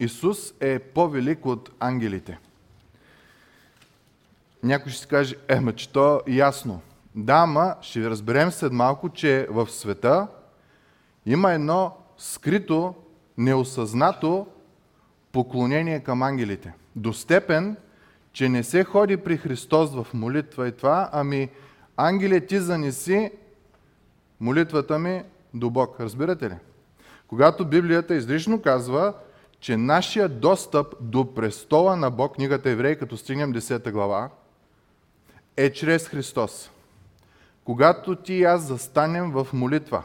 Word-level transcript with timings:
Исус 0.00 0.54
е 0.60 0.78
по-велик 0.78 1.46
от 1.46 1.70
ангелите. 1.80 2.38
Някой 4.62 4.92
ще 4.92 5.00
си 5.00 5.08
каже, 5.08 5.36
е, 5.48 5.60
ма 5.60 5.72
че 5.72 5.92
то 5.92 6.20
е 6.26 6.32
ясно. 6.32 6.80
Да, 7.14 7.34
ама 7.34 7.76
ще 7.80 8.10
разберем 8.10 8.50
след 8.50 8.72
малко, 8.72 9.08
че 9.08 9.46
в 9.50 9.70
света 9.70 10.26
има 11.26 11.52
едно 11.52 11.96
скрито, 12.18 12.94
неосъзнато 13.38 14.46
поклонение 15.32 16.00
към 16.00 16.22
ангелите. 16.22 16.74
До 16.96 17.12
степен, 17.12 17.76
че 18.32 18.48
не 18.48 18.62
се 18.62 18.84
ходи 18.84 19.16
при 19.16 19.36
Христос 19.36 19.94
в 19.94 20.06
молитва 20.14 20.68
и 20.68 20.72
това, 20.72 21.08
ами 21.12 21.48
ангеле 21.96 22.40
ти 22.40 22.58
занеси 22.58 23.30
молитвата 24.40 24.98
ми 24.98 25.22
до 25.54 25.70
Бог. 25.70 26.00
Разбирате 26.00 26.50
ли? 26.50 26.54
Когато 27.28 27.64
Библията 27.64 28.14
изрично 28.14 28.62
казва, 28.62 29.14
че 29.66 29.76
нашия 29.76 30.28
достъп 30.28 30.94
до 31.00 31.34
престола 31.34 31.96
на 31.96 32.10
Бог, 32.10 32.34
книгата 32.34 32.70
Евреи, 32.70 32.98
като 32.98 33.16
стигнем 33.16 33.54
10 33.54 33.92
глава, 33.92 34.30
е 35.56 35.72
чрез 35.72 36.08
Христос. 36.08 36.70
Когато 37.64 38.16
ти 38.16 38.34
и 38.34 38.44
аз 38.44 38.62
застанем 38.62 39.30
в 39.30 39.46
молитва, 39.52 40.02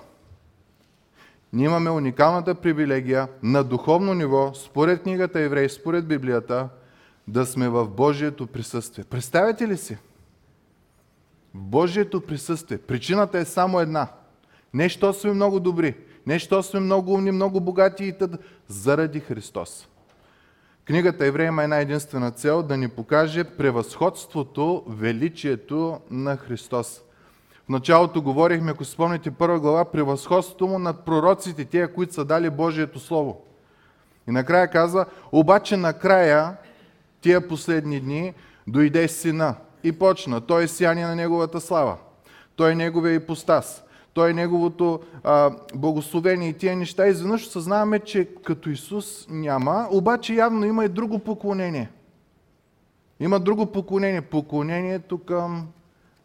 ние 1.53 1.65
имаме 1.65 1.89
уникалната 1.89 2.55
привилегия 2.55 3.27
на 3.43 3.63
духовно 3.63 4.13
ниво, 4.13 4.53
според 4.53 5.03
книгата 5.03 5.39
Еврей, 5.39 5.69
според 5.69 6.07
Библията, 6.07 6.69
да 7.27 7.45
сме 7.45 7.69
в 7.69 7.87
Божието 7.87 8.47
присъствие. 8.47 9.03
Представете 9.03 9.67
ли 9.67 9.77
си? 9.77 9.97
В 11.53 11.61
Божието 11.61 12.21
присъствие. 12.21 12.77
Причината 12.77 13.39
е 13.39 13.45
само 13.45 13.79
една. 13.79 14.07
Не, 14.73 14.89
що 14.89 15.13
сме 15.13 15.33
много 15.33 15.59
добри, 15.59 15.95
не, 16.27 16.39
що 16.39 16.63
сме 16.63 16.79
много 16.79 17.13
умни, 17.13 17.31
много 17.31 17.59
богати 17.59 18.05
и 18.05 18.17
тъд, 18.17 18.31
заради 18.67 19.19
Христос. 19.19 19.87
Книгата 20.85 21.25
Еврея 21.25 21.47
има 21.47 21.63
една 21.63 21.77
единствена 21.77 22.31
цел 22.31 22.63
да 22.63 22.77
ни 22.77 22.87
покаже 22.87 23.43
превъзходството, 23.43 24.83
величието 24.87 25.99
на 26.11 26.37
Христос. 26.37 27.01
В 27.65 27.69
началото 27.69 28.21
говорихме, 28.21 28.71
ако 28.71 28.85
спомните 28.85 29.31
първа 29.31 29.59
глава, 29.59 29.85
превъзходството 29.85 30.67
му 30.67 30.79
над 30.79 31.05
пророците, 31.05 31.65
тия, 31.65 31.93
които 31.93 32.13
са 32.13 32.25
дали 32.25 32.49
Божието 32.49 32.99
Слово. 32.99 33.41
И 34.27 34.31
накрая 34.31 34.67
казва, 34.67 35.05
обаче 35.31 35.77
накрая, 35.77 36.57
тия 37.21 37.47
последни 37.47 37.99
дни, 37.99 38.33
дойде 38.67 39.07
сина 39.07 39.55
и 39.83 39.91
почна. 39.91 40.41
Той 40.41 40.63
е 40.63 40.67
сияние 40.67 41.05
на 41.05 41.15
неговата 41.15 41.61
слава. 41.61 41.97
Той 42.55 42.71
е 42.71 42.75
неговия 42.75 43.13
ипостас 43.13 43.83
той 44.13 44.29
е 44.29 44.33
неговото 44.33 44.99
а, 45.23 45.51
благословение 45.75 46.49
и 46.49 46.53
тия 46.53 46.75
неща. 46.75 47.07
Изведнъж 47.07 47.47
съзнаваме, 47.47 47.99
че 47.99 48.25
като 48.43 48.69
Исус 48.69 49.27
няма, 49.29 49.87
обаче 49.91 50.33
явно 50.33 50.65
има 50.65 50.85
и 50.85 50.89
друго 50.89 51.19
поклонение. 51.19 51.89
Има 53.19 53.39
друго 53.39 53.71
поклонение. 53.71 54.21
Поклонението 54.21 55.17
към 55.17 55.67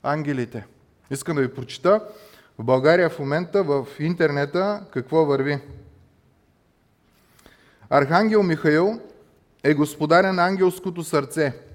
ангелите. 0.03 0.67
Искам 1.11 1.37
да 1.37 1.43
ви 1.43 1.55
прочита. 1.55 2.01
В 2.59 2.65
България 2.65 3.11
в 3.11 3.19
момента 3.19 3.62
в 3.62 3.87
интернета 3.98 4.83
какво 4.91 5.25
върви. 5.25 5.59
Архангел 7.91 8.43
Михаил 8.43 9.00
е 9.65 9.75
господарен 9.75 10.34
на 10.34 10.47
ангелското 10.47 11.05
сърце– 11.05 11.53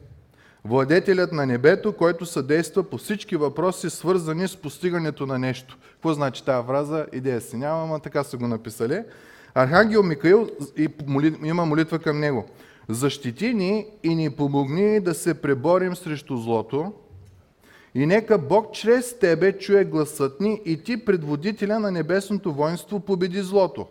Владетелят 0.66 1.32
на 1.32 1.46
небето, 1.46 1.94
който 1.94 2.26
съдейства 2.26 2.84
по 2.84 2.98
всички 2.98 3.36
въпроси, 3.36 3.90
свързани 3.90 4.48
с 4.48 4.58
постигането 4.58 5.26
на 5.26 5.40
нещо. 5.40 5.78
Какво 5.92 6.14
значи 6.14 6.46
тази 6.46 6.68
фраза? 6.68 7.06
Идея 7.14 7.42
си 7.42 7.58
няма, 7.58 7.86
но 7.86 8.00
така 8.00 8.24
са 8.24 8.38
го 8.38 8.48
написали. 8.48 9.04
Архангел 9.56 10.04
Микаил 10.04 10.50
има 11.44 11.66
молитва 11.66 12.00
към 12.00 12.20
него. 12.20 12.46
Защити 12.90 13.54
ни 13.54 13.88
и 14.04 14.16
ни 14.16 14.30
помогни 14.30 15.00
да 15.00 15.14
се 15.14 15.42
преборим 15.42 15.96
срещу 15.96 16.38
злото. 16.38 16.94
И 17.96 18.06
нека 18.06 18.38
Бог 18.38 18.74
чрез 18.74 19.20
тебе 19.20 19.58
чуе 19.58 19.86
гласът 19.86 20.42
ни 20.42 20.62
и 20.66 20.84
ти, 20.84 21.06
предводителя 21.06 21.80
на 21.80 21.92
небесното 21.92 22.54
воинство, 22.54 23.00
победи 23.00 23.42
злото, 23.42 23.88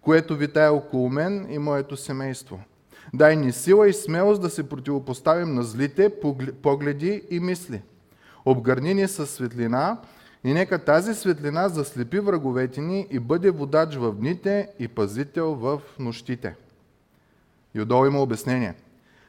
което 0.00 0.36
витая 0.36 0.72
около 0.72 1.08
мен 1.08 1.46
и 1.50 1.58
моето 1.58 1.96
семейство. 1.96 2.60
Дай 3.14 3.36
ни 3.36 3.52
сила 3.52 3.88
и 3.88 3.92
смелост 3.92 4.42
да 4.42 4.50
се 4.50 4.68
противопоставим 4.68 5.54
на 5.54 5.62
злите 5.62 6.12
погледи 6.62 7.22
и 7.30 7.40
мисли. 7.40 7.82
Обгърни 8.44 8.94
ни 8.94 9.08
със 9.08 9.30
светлина 9.30 9.98
и 10.44 10.52
нека 10.52 10.78
тази 10.78 11.14
светлина 11.14 11.68
заслепи 11.68 12.20
враговете 12.20 12.80
ни 12.80 13.06
и 13.10 13.18
бъде 13.18 13.50
водач 13.50 13.94
в 13.94 14.12
дните 14.12 14.68
и 14.78 14.88
пазител 14.88 15.54
в 15.54 15.80
нощите. 15.98 16.54
И 17.74 17.80
отдолу 17.80 18.06
има 18.06 18.22
обяснение. 18.22 18.74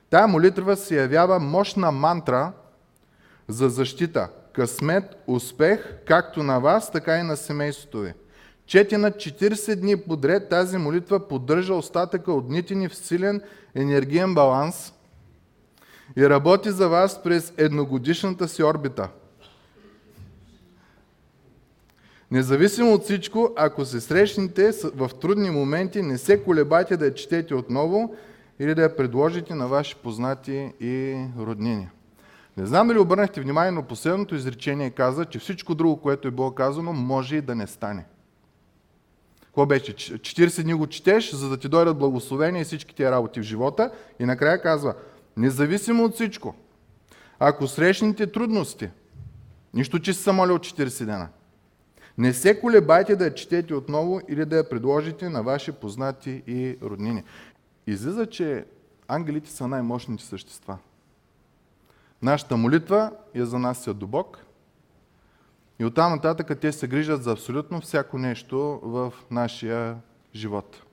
Тая 0.09 0.27
молитва 0.27 0.75
се 0.75 0.95
явява 0.95 1.39
мощна 1.39 1.91
мантра 1.91 2.51
за 3.47 3.69
защита, 3.69 4.29
късмет, 4.53 5.03
успех, 5.27 5.97
както 6.05 6.43
на 6.43 6.59
вас, 6.59 6.91
така 6.91 7.17
и 7.17 7.23
на 7.23 7.37
семейството 7.37 7.99
ви. 7.99 8.13
Чети 8.65 8.97
на 8.97 9.11
40 9.11 9.75
дни 9.75 9.97
подред 9.97 10.49
тази 10.49 10.77
молитва 10.77 11.27
поддържа 11.27 11.73
остатъка 11.73 12.33
от 12.33 12.47
дните 12.47 12.75
ни 12.75 12.89
в 12.89 12.95
силен 12.95 13.41
енергиен 13.75 14.33
баланс 14.33 14.93
и 16.17 16.29
работи 16.29 16.71
за 16.71 16.89
вас 16.89 17.23
през 17.23 17.53
едногодишната 17.57 18.47
си 18.47 18.63
орбита. 18.63 19.09
Независимо 22.31 22.93
от 22.93 23.03
всичко, 23.03 23.53
ако 23.55 23.85
се 23.85 24.01
срещнете 24.01 24.71
в 24.95 25.11
трудни 25.21 25.49
моменти, 25.49 26.01
не 26.01 26.17
се 26.17 26.43
колебайте 26.43 26.97
да 26.97 27.05
я 27.05 27.13
четете 27.13 27.55
отново 27.55 28.15
или 28.59 28.75
да 28.75 28.81
я 28.81 28.95
предложите 28.95 29.55
на 29.55 29.67
ваши 29.67 29.95
познати 29.95 30.73
и 30.79 31.25
роднини. 31.39 31.89
Не 32.57 32.65
знам 32.65 32.87
дали 32.87 32.99
обърнахте 32.99 33.41
внимание, 33.41 33.71
но 33.71 33.83
последното 33.83 34.35
изречение 34.35 34.89
каза, 34.89 35.25
че 35.25 35.39
всичко 35.39 35.75
друго, 35.75 36.01
което 36.01 36.27
е 36.27 36.31
било 36.31 36.51
казано, 36.51 36.93
може 36.93 37.35
и 37.35 37.41
да 37.41 37.55
не 37.55 37.67
стане. 37.67 38.05
Какво 39.53 39.65
беше? 39.65 39.93
40 39.93 40.63
дни 40.63 40.73
го 40.73 40.87
четеш, 40.87 41.33
за 41.33 41.49
да 41.49 41.57
ти 41.57 41.69
дойдат 41.69 41.97
благословения 41.97 42.61
и 42.61 42.65
всички 42.65 42.95
тия 42.95 43.11
работи 43.11 43.39
в 43.39 43.43
живота. 43.43 43.91
И 44.19 44.25
накрая 44.25 44.61
казва, 44.61 44.95
независимо 45.37 46.03
от 46.03 46.13
всичко, 46.13 46.55
ако 47.39 47.67
срещнете 47.67 48.31
трудности, 48.31 48.89
нищо, 49.73 49.99
че 49.99 50.13
си 50.13 50.31
молил 50.31 50.57
40 50.57 51.05
дена, 51.05 51.29
не 52.17 52.33
се 52.33 52.59
колебайте 52.59 53.15
да 53.15 53.25
я 53.25 53.33
четете 53.33 53.73
отново 53.73 54.21
или 54.29 54.45
да 54.45 54.57
я 54.57 54.69
предложите 54.69 55.29
на 55.29 55.43
ваши 55.43 55.71
познати 55.71 56.43
и 56.47 56.77
роднини. 56.81 57.23
Излиза, 57.87 58.25
че 58.25 58.65
ангелите 59.07 59.51
са 59.51 59.67
най-мощните 59.67 60.23
същества. 60.23 60.77
Нашата 62.21 62.57
молитва 62.57 63.11
я 63.35 63.45
занася 63.45 63.93
до 63.93 64.07
Бог– 64.07 64.45
и 65.79 65.85
оттам 65.85 66.11
нататък 66.11 66.59
те 66.59 66.71
се 66.71 66.87
грижат 66.87 67.23
за 67.23 67.31
абсолютно 67.31 67.81
всяко 67.81 68.17
нещо 68.17 68.79
в 68.83 69.13
нашия 69.31 69.97
живот. 70.35 70.83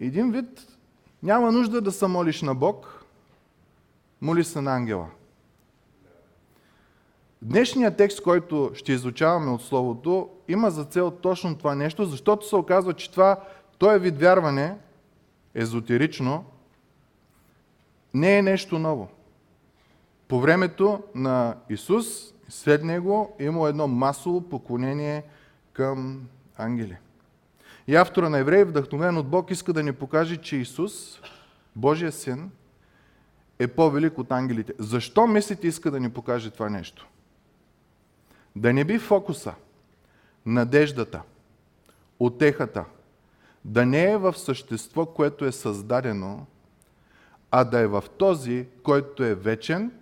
Един 0.00 0.32
вид 0.32 0.66
няма 1.22 1.52
нужда 1.52 1.80
да 1.80 1.92
се 1.92 2.06
молиш 2.06 2.42
на 2.42 2.54
Бог, 2.54 3.04
моли 4.20 4.44
се 4.44 4.60
на 4.60 4.76
ангела. 4.76 5.06
Днешният 7.42 7.96
текст, 7.96 8.22
който 8.22 8.70
ще 8.74 8.92
изучаваме 8.92 9.50
от 9.50 9.62
Словото, 9.62 10.28
има 10.48 10.70
за 10.70 10.84
цел 10.84 11.10
точно 11.10 11.58
това 11.58 11.74
нещо, 11.74 12.04
защото 12.04 12.48
се 12.48 12.56
оказва, 12.56 12.94
че 12.94 13.10
това, 13.10 13.40
този 13.78 13.98
вид 13.98 14.18
вярване, 14.18 14.76
езотерично, 15.54 16.44
не 18.14 18.38
е 18.38 18.42
нещо 18.42 18.78
ново. 18.78 19.08
По 20.28 20.40
времето 20.40 21.02
на 21.14 21.56
Исус 21.70 22.33
след 22.48 22.84
него 22.84 23.36
има 23.40 23.68
едно 23.68 23.88
масово 23.88 24.48
поклонение 24.48 25.22
към 25.72 26.22
ангели. 26.56 26.96
И 27.86 27.96
автора 27.96 28.28
на 28.28 28.38
Евреи, 28.38 28.64
вдъхновен 28.64 29.16
от 29.16 29.28
Бог, 29.28 29.50
иска 29.50 29.72
да 29.72 29.82
ни 29.82 29.92
покаже, 29.92 30.36
че 30.36 30.56
Исус, 30.56 31.20
Божия 31.76 32.12
син, 32.12 32.50
е 33.58 33.66
по-велик 33.66 34.18
от 34.18 34.32
ангелите. 34.32 34.72
Защо 34.78 35.26
мислите 35.26 35.66
иска 35.66 35.90
да 35.90 36.00
ни 36.00 36.10
покаже 36.10 36.50
това 36.50 36.70
нещо? 36.70 37.08
Да 38.56 38.72
не 38.72 38.84
би 38.84 38.98
фокуса, 38.98 39.54
надеждата, 40.46 41.22
отехата, 42.18 42.84
да 43.64 43.86
не 43.86 44.10
е 44.10 44.16
в 44.16 44.34
същество, 44.38 45.06
което 45.06 45.44
е 45.44 45.52
създадено, 45.52 46.46
а 47.50 47.64
да 47.64 47.78
е 47.78 47.86
в 47.86 48.04
този, 48.18 48.66
който 48.82 49.24
е 49.24 49.34
вечен 49.34 49.92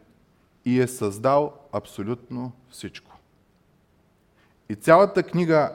и 0.65 0.81
е 0.81 0.87
създал 0.87 1.53
абсолютно 1.73 2.53
всичко. 2.71 3.13
И 4.69 4.75
цялата 4.75 5.23
книга, 5.23 5.73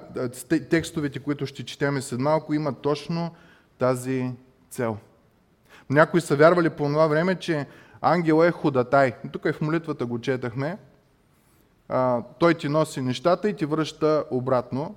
текстовете, 0.70 1.20
които 1.20 1.46
ще 1.46 1.66
четеме 1.66 2.02
след 2.02 2.20
малко, 2.20 2.54
имат 2.54 2.82
точно 2.82 3.32
тази 3.78 4.32
цел. 4.70 4.98
Някои 5.90 6.22
са 6.22 6.36
вярвали 6.36 6.70
по 6.70 6.84
това 6.84 7.08
време, 7.08 7.36
че 7.36 7.68
ангел 8.02 8.44
е 8.44 8.52
ходатай. 8.52 9.16
Тук 9.32 9.46
и 9.46 9.52
в 9.52 9.62
молитвата 9.62 10.06
го 10.06 10.20
четахме. 10.20 10.78
той 12.40 12.54
ти 12.54 12.70
носи 12.70 13.02
нещата 13.02 13.50
и 13.50 13.54
ти 13.54 13.66
връща 13.66 14.24
обратно, 14.32 14.96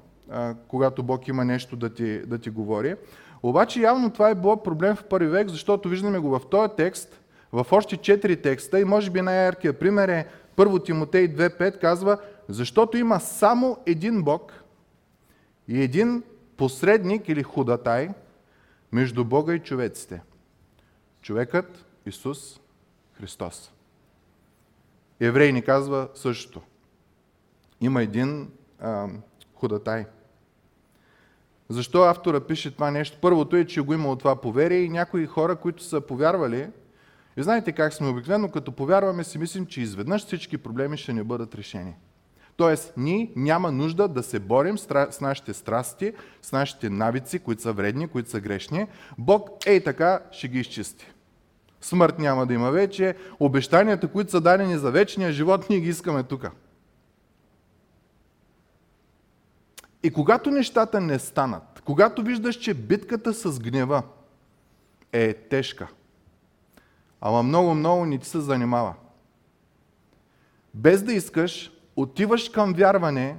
когато 0.68 1.02
Бог 1.02 1.28
има 1.28 1.44
нещо 1.44 1.76
да 1.76 1.94
ти, 1.94 2.26
да 2.26 2.38
ти 2.38 2.50
говори. 2.50 2.96
Обаче 3.42 3.80
явно 3.80 4.10
това 4.10 4.30
е 4.30 4.34
било 4.34 4.62
проблем 4.62 4.96
в 4.96 5.04
първи 5.04 5.28
век, 5.28 5.48
защото 5.48 5.88
виждаме 5.88 6.18
го 6.18 6.38
в 6.38 6.40
този 6.50 6.72
текст, 6.76 7.19
в 7.52 7.66
още 7.70 7.96
четири 7.96 8.42
текста 8.42 8.80
и 8.80 8.84
може 8.84 9.10
би 9.10 9.22
най-яркият 9.22 9.78
пример 9.78 10.08
е 10.08 10.26
1 10.56 10.84
Тимотей 10.84 11.28
2.5 11.28 11.80
казва, 11.80 12.18
защото 12.48 12.96
има 12.96 13.20
само 13.20 13.78
един 13.86 14.22
Бог 14.22 14.52
и 15.68 15.82
един 15.82 16.22
посредник 16.56 17.28
или 17.28 17.42
худатай 17.42 18.10
между 18.92 19.24
Бога 19.24 19.54
и 19.54 19.58
човеците. 19.58 20.22
Човекът 21.22 21.84
Исус 22.06 22.60
Христос. 23.12 23.72
Еврей 25.20 25.52
ни 25.52 25.62
казва 25.62 26.08
същото. 26.14 26.60
Има 27.80 28.02
един 28.02 28.50
а, 28.80 29.08
худатай. 29.54 30.06
Защо 31.68 32.02
автора 32.02 32.40
пише 32.40 32.74
това 32.74 32.90
нещо? 32.90 33.18
Първото 33.20 33.56
е, 33.56 33.64
че 33.64 33.80
го 33.80 33.94
има 33.94 34.08
от 34.08 34.18
това 34.18 34.40
поверие 34.40 34.78
и 34.78 34.88
някои 34.88 35.26
хора, 35.26 35.56
които 35.56 35.82
са 35.82 36.00
повярвали, 36.00 36.68
и 37.36 37.42
знаете 37.42 37.72
как 37.72 37.94
сме 37.94 38.08
обикновено, 38.08 38.50
като 38.50 38.72
повярваме 38.72 39.24
си 39.24 39.38
мислим, 39.38 39.66
че 39.66 39.80
изведнъж 39.80 40.26
всички 40.26 40.58
проблеми 40.58 40.96
ще 40.96 41.12
ни 41.12 41.22
бъдат 41.22 41.54
решени. 41.54 41.94
Тоест, 42.56 42.92
ние 42.96 43.32
няма 43.36 43.72
нужда 43.72 44.08
да 44.08 44.22
се 44.22 44.38
борим 44.38 44.78
с 44.78 45.18
нашите 45.20 45.54
страсти, 45.54 46.12
с 46.42 46.52
нашите 46.52 46.90
навици, 46.90 47.38
които 47.38 47.62
са 47.62 47.72
вредни, 47.72 48.08
които 48.08 48.30
са 48.30 48.40
грешни. 48.40 48.86
Бог 49.18 49.50
ей 49.66 49.84
така 49.84 50.20
ще 50.32 50.48
ги 50.48 50.60
изчисти. 50.60 51.12
Смърт 51.80 52.18
няма 52.18 52.46
да 52.46 52.54
има 52.54 52.70
вече. 52.70 53.16
Обещанията, 53.40 54.08
които 54.08 54.30
са 54.30 54.40
дадени 54.40 54.78
за 54.78 54.90
вечния 54.90 55.32
живот, 55.32 55.70
ние 55.70 55.80
ги 55.80 55.88
искаме 55.88 56.22
тук. 56.22 56.46
И 60.02 60.10
когато 60.10 60.50
нещата 60.50 61.00
не 61.00 61.18
станат, 61.18 61.82
когато 61.84 62.22
виждаш, 62.22 62.56
че 62.56 62.74
битката 62.74 63.34
с 63.34 63.60
гнева 63.60 64.02
е 65.12 65.34
тежка, 65.34 65.88
ама 67.20 67.42
много-много 67.42 68.06
не 68.06 68.18
ти 68.18 68.28
се 68.28 68.40
занимава, 68.40 68.94
без 70.74 71.02
да 71.02 71.12
искаш, 71.12 71.72
отиваш 71.96 72.48
към 72.48 72.74
вярване, 72.74 73.36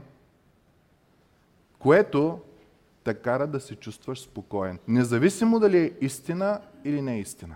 което 1.80 2.40
те 3.04 3.14
кара 3.14 3.48
да 3.48 3.60
се 3.60 3.76
чувстваш 3.76 4.22
спокоен. 4.22 4.80
Независимо 4.88 5.60
дали 5.60 5.78
е 5.78 5.92
истина 6.02 6.62
или 6.84 7.02
не 7.02 7.16
е 7.16 7.20
истина. 7.20 7.56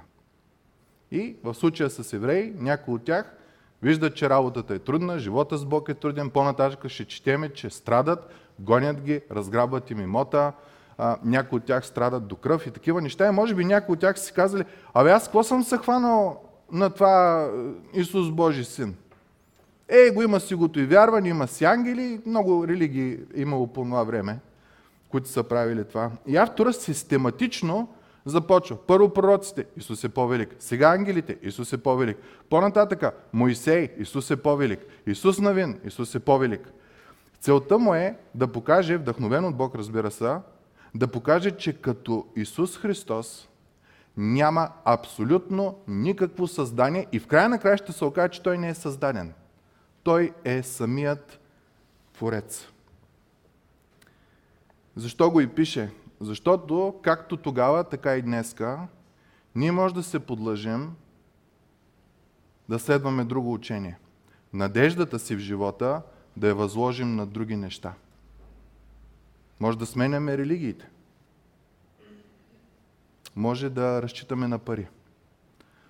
И 1.11 1.35
в 1.43 1.53
случая 1.53 1.89
с 1.89 2.13
евреи, 2.13 2.53
някои 2.57 2.93
от 2.93 3.03
тях 3.03 3.35
виждат, 3.81 4.15
че 4.15 4.29
работата 4.29 4.73
е 4.73 4.79
трудна, 4.79 5.19
живота 5.19 5.57
с 5.57 5.65
Бог 5.65 5.89
е 5.89 5.93
труден, 5.93 6.29
по-нататък 6.29 6.89
ще 6.89 7.05
четеме, 7.05 7.53
че 7.53 7.69
страдат, 7.69 8.33
гонят 8.59 9.01
ги, 9.01 9.21
разграбват 9.31 9.91
им 9.91 9.99
имота, 9.99 10.53
а, 10.97 11.17
някои 11.23 11.57
от 11.57 11.65
тях 11.65 11.85
страдат 11.85 12.27
до 12.27 12.35
кръв 12.35 12.67
и 12.67 12.71
такива 12.71 13.01
неща. 13.01 13.27
И 13.27 13.31
може 13.31 13.55
би 13.55 13.65
някои 13.65 13.93
от 13.93 13.99
тях 13.99 14.19
си 14.19 14.33
казали, 14.33 14.65
абе 14.93 15.11
аз 15.11 15.23
какво 15.23 15.43
съм 15.43 15.63
се 15.63 15.77
хванал 15.77 16.41
на 16.71 16.89
това 16.89 17.43
е, 17.93 17.99
Исус 17.99 18.31
Божи 18.31 18.65
син? 18.65 18.95
Е, 19.89 20.11
го 20.11 20.21
има 20.21 20.39
си 20.39 20.55
гото 20.55 20.79
и 20.79 20.85
вярване, 20.85 21.29
има 21.29 21.47
си 21.47 21.65
ангели, 21.65 22.21
много 22.25 22.67
религии 22.67 23.17
имало 23.35 23.67
по 23.67 23.83
това 23.83 24.03
време, 24.03 24.39
които 25.09 25.29
са 25.29 25.43
правили 25.43 25.83
това. 25.83 26.11
И 26.27 26.37
автора 26.37 26.73
систематично 26.73 27.87
започва. 28.25 28.77
Първо 28.87 29.09
пророците, 29.09 29.65
Исус 29.77 30.03
е 30.03 30.09
по-велик. 30.09 30.55
Сега 30.59 30.89
ангелите, 30.89 31.37
Исус 31.41 31.73
е 31.73 31.77
по-велик. 31.77 32.17
По-нататъка, 32.49 33.11
Моисей, 33.33 33.89
Исус 33.97 34.31
е 34.31 34.35
по-велик. 34.35 34.79
Исус 35.07 35.39
Навин, 35.39 35.79
Исус 35.85 36.15
е 36.15 36.19
по-велик. 36.19 36.71
Целта 37.39 37.77
му 37.77 37.95
е 37.95 38.15
да 38.35 38.47
покаже, 38.47 38.97
вдъхновен 38.97 39.45
от 39.45 39.55
Бог, 39.55 39.75
разбира 39.75 40.11
се, 40.11 40.35
да 40.95 41.07
покаже, 41.07 41.51
че 41.51 41.81
като 41.81 42.27
Исус 42.35 42.77
Христос 42.77 43.49
няма 44.17 44.69
абсолютно 44.85 45.79
никакво 45.87 46.47
създание 46.47 47.07
и 47.11 47.19
в 47.19 47.27
края 47.27 47.49
на 47.49 47.59
края 47.59 47.77
ще 47.77 47.91
се 47.91 48.05
окаже, 48.05 48.29
че 48.29 48.43
Той 48.43 48.57
не 48.57 48.69
е 48.69 48.73
създаден. 48.73 49.33
Той 50.03 50.33
е 50.43 50.63
самият 50.63 51.39
Творец. 52.13 52.67
Защо 54.95 55.31
го 55.31 55.41
и 55.41 55.47
пише? 55.47 55.91
Защото 56.21 56.95
както 57.01 57.37
тогава, 57.37 57.83
така 57.83 58.15
и 58.15 58.21
днеска, 58.21 58.87
ние 59.55 59.71
може 59.71 59.93
да 59.93 60.03
се 60.03 60.19
подлъжим 60.19 60.95
да 62.69 62.79
следваме 62.79 63.23
друго 63.23 63.53
учение. 63.53 63.97
Надеждата 64.53 65.19
си 65.19 65.35
в 65.35 65.39
живота 65.39 66.01
да 66.37 66.47
я 66.47 66.55
възложим 66.55 67.15
на 67.15 67.25
други 67.25 67.55
неща. 67.55 67.93
Може 69.59 69.77
да 69.77 69.85
сменяме 69.85 70.37
религиите. 70.37 70.89
Може 73.35 73.69
да 73.69 74.01
разчитаме 74.01 74.47
на 74.47 74.59
пари. 74.59 74.87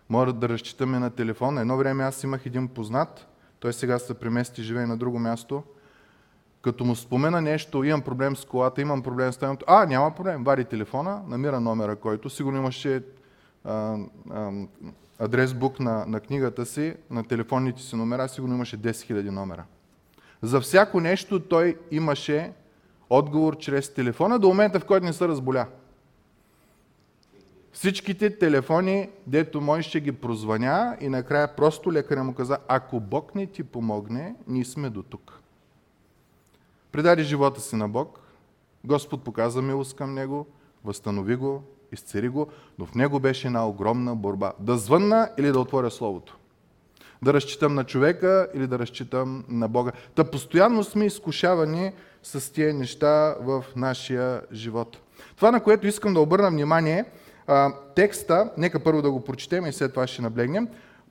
Може 0.09 0.33
да 0.33 0.49
разчитаме 0.49 0.99
на 0.99 1.09
телефон. 1.09 1.57
Едно 1.57 1.77
време 1.77 2.03
аз 2.03 2.23
имах 2.23 2.45
един 2.45 2.67
познат, 2.67 3.27
той 3.59 3.73
сега 3.73 3.99
се 3.99 4.13
премести, 4.13 4.63
живее 4.63 4.85
на 4.85 4.97
друго 4.97 5.19
място. 5.19 5.63
Като 6.61 6.85
му 6.85 6.95
спомена 6.95 7.41
нещо, 7.41 7.83
имам 7.83 8.01
проблем 8.01 8.35
с 8.35 8.45
колата, 8.45 8.81
имам 8.81 9.03
проблем 9.03 9.33
с 9.33 9.37
тъмното, 9.37 9.65
а, 9.67 9.85
няма 9.85 10.15
проблем, 10.15 10.43
вади 10.43 10.65
телефона, 10.65 11.21
намира 11.27 11.59
номера, 11.59 11.95
който 11.95 12.29
сигурно 12.29 12.57
имаше 12.57 13.03
а, 13.63 13.97
а, 14.31 14.51
адрес 15.19 15.53
бук 15.53 15.79
на, 15.79 16.05
на 16.05 16.19
книгата 16.19 16.65
си, 16.65 16.95
на 17.09 17.23
телефонните 17.23 17.81
си 17.81 17.95
номера, 17.95 18.29
сигурно 18.29 18.55
имаше 18.55 18.77
10 18.77 18.91
000 18.91 19.29
номера. 19.29 19.63
За 20.41 20.61
всяко 20.61 20.99
нещо 20.99 21.39
той 21.39 21.77
имаше 21.91 22.51
отговор 23.09 23.57
чрез 23.57 23.93
телефона 23.93 24.39
до 24.39 24.47
момента, 24.47 24.79
в 24.79 24.85
който 24.85 25.05
не 25.05 25.13
се 25.13 25.27
разболя. 25.27 25.67
Всичките 27.71 28.37
телефони, 28.37 29.09
дето 29.27 29.61
мой 29.61 29.81
ще 29.81 29.99
ги 29.99 30.11
прозвъня 30.11 30.97
и 31.01 31.09
накрая 31.09 31.55
просто 31.55 31.93
лекаря 31.93 32.23
му 32.23 32.33
каза, 32.33 32.57
ако 32.67 32.99
Бог 32.99 33.35
не 33.35 33.47
ти 33.47 33.63
помогне, 33.63 34.35
ние 34.47 34.65
сме 34.65 34.89
до 34.89 35.03
тук. 35.03 35.39
Предаде 36.91 37.23
живота 37.23 37.61
си 37.61 37.75
на 37.75 37.89
Бог, 37.89 38.19
Господ 38.83 39.23
показа 39.23 39.61
милост 39.61 39.95
към 39.95 40.13
него, 40.13 40.47
възстанови 40.83 41.35
го, 41.35 41.63
изцери 41.91 42.29
го, 42.29 42.47
но 42.79 42.85
в 42.85 42.95
него 42.95 43.19
беше 43.19 43.47
една 43.47 43.67
огромна 43.67 44.15
борба. 44.15 44.53
Да 44.59 44.77
звънна 44.77 45.29
или 45.37 45.51
да 45.51 45.59
отворя 45.59 45.91
Словото. 45.91 46.37
Да 47.25 47.33
разчитам 47.33 47.75
на 47.75 47.83
човека 47.83 48.47
или 48.53 48.67
да 48.67 48.79
разчитам 48.79 49.43
на 49.49 49.67
Бога. 49.67 49.91
Та 50.15 50.23
постоянно 50.23 50.83
сме 50.83 51.05
изкушавани 51.05 51.91
с 52.23 52.53
тия 52.53 52.73
неща 52.73 53.35
в 53.41 53.65
нашия 53.75 54.41
живот. 54.53 54.97
Това, 55.35 55.51
на 55.51 55.63
което 55.63 55.87
искам 55.87 56.13
да 56.13 56.19
обърна 56.19 56.49
внимание, 56.49 57.05
текста, 57.95 58.51
нека 58.57 58.79
първо 58.79 59.01
да 59.01 59.11
го 59.11 59.23
прочетем 59.23 59.65
и 59.65 59.73
след 59.73 59.91
това 59.91 60.07
ще 60.07 60.21
наблегнем. 60.21 60.67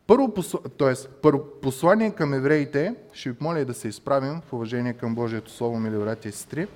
Първо, 0.06 0.32
т.е. 0.78 1.08
първо 1.22 1.44
послание 1.62 2.10
към 2.10 2.34
евреите, 2.34 2.94
ще 3.12 3.30
ви 3.30 3.36
моля 3.40 3.64
да 3.64 3.74
се 3.74 3.88
изправим 3.88 4.40
в 4.48 4.52
уважение 4.52 4.92
към 4.92 5.14
Божието 5.14 5.50
Слово, 5.50 5.78
мили 5.78 5.98
братя 5.98 6.28
и 6.28 6.32
сестри. 6.32 6.66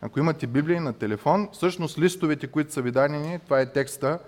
Ако 0.00 0.18
имате 0.18 0.46
Библия 0.46 0.80
на 0.80 0.92
телефон, 0.92 1.48
всъщност 1.52 1.98
листовете, 1.98 2.46
които 2.46 2.72
са 2.72 2.82
ви 2.82 2.90
дадени, 2.90 3.38
това 3.44 3.60
е 3.60 3.72
текста, 3.72 4.18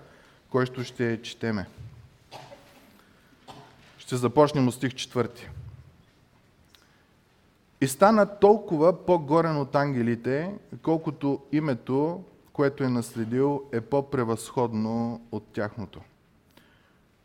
който 0.49 0.83
ще 0.83 1.21
четеме. 1.21 1.65
Ще 4.09 4.17
започнем 4.17 4.67
от 4.67 4.73
стих 4.73 4.93
4. 4.93 5.29
И 7.81 7.87
стана 7.87 8.39
толкова 8.39 9.05
по-горен 9.05 9.57
от 9.57 9.75
ангелите, 9.75 10.53
колкото 10.81 11.39
името, 11.51 12.23
което 12.53 12.83
е 12.83 12.89
наследил, 12.89 13.63
е 13.71 13.81
по-превъзходно 13.81 15.21
от 15.31 15.43
тяхното. 15.53 16.01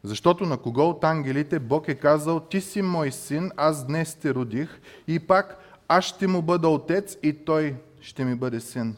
Защото 0.03 0.47
на 0.47 0.59
кого 0.59 0.89
от 0.89 1.05
ангелите 1.05 1.59
Бог 1.59 1.89
е 1.89 1.95
казал, 1.95 2.41
ти 2.41 2.61
си 2.61 2.83
мой 2.83 3.13
син, 3.13 3.51
аз 3.57 3.87
днес 3.87 4.15
те 4.15 4.35
родих 4.35 4.81
и 5.09 5.19
пак 5.19 5.59
аз 5.89 6.05
ще 6.05 6.27
му 6.27 6.43
бъда 6.43 6.69
отец 6.69 7.17
и 7.23 7.33
той 7.33 7.77
ще 8.01 8.25
ми 8.25 8.35
бъде 8.35 8.61
син. 8.61 8.97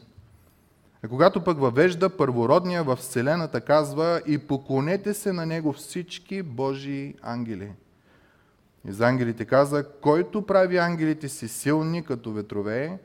Когато 1.09 1.43
пък 1.43 1.59
въвежда 1.59 2.09
първородния 2.09 2.83
в 2.83 2.95
Вселената, 2.95 3.61
казва 3.61 4.21
и 4.27 4.37
поклонете 4.37 5.13
се 5.13 5.33
на 5.33 5.45
него 5.45 5.73
всички 5.73 6.41
Божии 6.41 7.15
ангели. 7.21 7.71
И 8.87 8.91
за 8.91 9.07
ангелите 9.07 9.45
каза, 9.45 9.85
който 10.01 10.41
прави 10.41 10.77
ангелите 10.77 11.29
си 11.29 11.47
силни 11.47 12.03
като 12.03 12.31
ветрове 12.31 12.99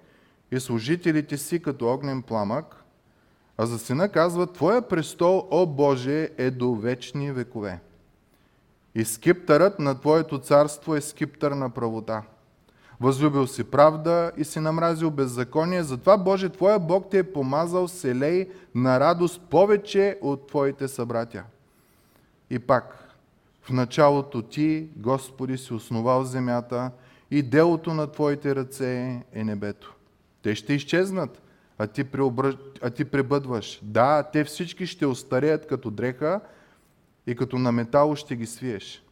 и 0.50 0.60
служителите 0.60 1.36
си 1.36 1.62
като 1.62 1.88
огнен 1.88 2.22
пламък, 2.22 2.84
а 3.58 3.66
за 3.66 3.78
сина 3.78 4.08
казва, 4.08 4.52
Твоя 4.52 4.82
престол, 4.82 5.48
о 5.50 5.66
Боже, 5.66 6.30
е 6.38 6.50
до 6.50 6.74
вечни 6.74 7.32
векове. 7.32 7.80
И 8.94 9.04
скиптърът 9.04 9.78
на 9.78 10.00
Твоето 10.00 10.38
царство 10.38 10.96
е 10.96 11.00
скиптър 11.00 11.52
на 11.52 11.70
правота. 11.70 12.22
Възлюбил 13.02 13.46
си 13.46 13.64
правда 13.64 14.32
и 14.36 14.44
си 14.44 14.60
намразил 14.60 15.10
беззаконие, 15.10 15.82
затова 15.82 16.16
Боже, 16.18 16.48
Твоя 16.48 16.78
Бог 16.78 17.10
те 17.10 17.18
е 17.18 17.32
помазал 17.32 17.88
селей 17.88 18.48
на 18.74 19.00
радост 19.00 19.40
повече 19.50 20.18
от 20.20 20.46
Твоите 20.46 20.88
събратя. 20.88 21.44
И 22.50 22.58
пак, 22.58 23.14
в 23.62 23.70
началото 23.70 24.42
Ти, 24.42 24.88
Господи, 24.96 25.58
си 25.58 25.74
основал 25.74 26.24
земята 26.24 26.90
и 27.30 27.42
делото 27.42 27.94
на 27.94 28.06
Твоите 28.06 28.54
ръце 28.54 29.22
е 29.32 29.44
небето. 29.44 29.94
Те 30.42 30.54
ще 30.54 30.72
изчезнат, 30.72 31.42
а 31.78 31.86
ти, 31.86 32.04
преобръж... 32.04 32.54
а 32.82 32.90
ти 32.90 33.04
пребъдваш. 33.04 33.80
Да, 33.82 34.22
те 34.22 34.44
всички 34.44 34.86
ще 34.86 35.06
остареят 35.06 35.66
като 35.66 35.90
дреха 35.90 36.40
и 37.26 37.34
като 37.34 37.58
на 37.58 37.72
метало 37.72 38.16
ще 38.16 38.36
ги 38.36 38.46
свиеш. 38.46 39.02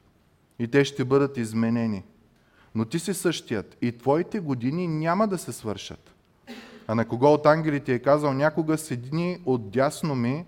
И 0.58 0.68
те 0.68 0.84
ще 0.84 1.04
бъдат 1.04 1.36
изменени. 1.36 2.04
Но 2.74 2.84
ти 2.84 2.98
си 2.98 3.14
същият 3.14 3.76
и 3.82 3.98
твоите 3.98 4.40
години 4.40 4.88
няма 4.88 5.28
да 5.28 5.38
се 5.38 5.52
свършат. 5.52 6.14
А 6.86 6.94
на 6.94 7.04
кого 7.04 7.32
от 7.32 7.46
ангелите 7.46 7.94
е 7.94 7.98
казал, 7.98 8.32
някога 8.32 8.78
седни 8.78 9.38
от 9.46 9.70
дясно 9.70 10.14
ми, 10.14 10.44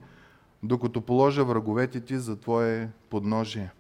докато 0.62 1.00
положа 1.00 1.44
враговете 1.44 2.00
ти 2.00 2.18
за 2.18 2.36
твое 2.36 2.88
подножие. 3.10 3.70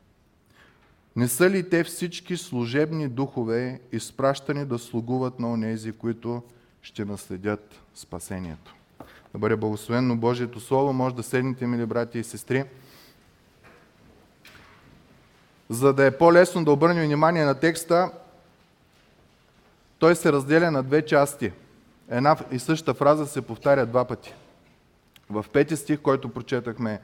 Не 1.16 1.28
са 1.28 1.50
ли 1.50 1.68
те 1.68 1.84
всички 1.84 2.36
служебни 2.36 3.08
духове, 3.08 3.80
изпращани 3.92 4.64
да 4.64 4.78
слугуват 4.78 5.40
на 5.40 5.52
онези, 5.52 5.92
които 5.92 6.42
ще 6.82 7.04
наследят 7.04 7.80
спасението? 7.94 8.74
Да 9.32 9.38
бъде 9.38 9.56
благословено 9.56 10.16
Божието 10.16 10.60
Слово. 10.60 10.92
Може 10.92 11.14
да 11.14 11.22
седнете, 11.22 11.66
мили 11.66 11.86
брати 11.86 12.18
и 12.18 12.24
сестри. 12.24 12.64
За 15.68 15.92
да 15.92 16.06
е 16.06 16.18
по-лесно 16.18 16.64
да 16.64 16.72
обърнем 16.72 17.06
внимание 17.06 17.44
на 17.44 17.54
текста, 17.54 18.10
той 20.02 20.16
се 20.16 20.32
разделя 20.32 20.70
на 20.70 20.82
две 20.82 21.02
части. 21.02 21.52
Една 22.10 22.36
и 22.52 22.58
съща 22.58 22.94
фраза 22.94 23.26
се 23.26 23.42
повтаря 23.42 23.86
два 23.86 24.04
пъти. 24.04 24.34
В 25.30 25.44
пети 25.52 25.76
стих, 25.76 26.00
който 26.00 26.28
прочетахме 26.28 27.00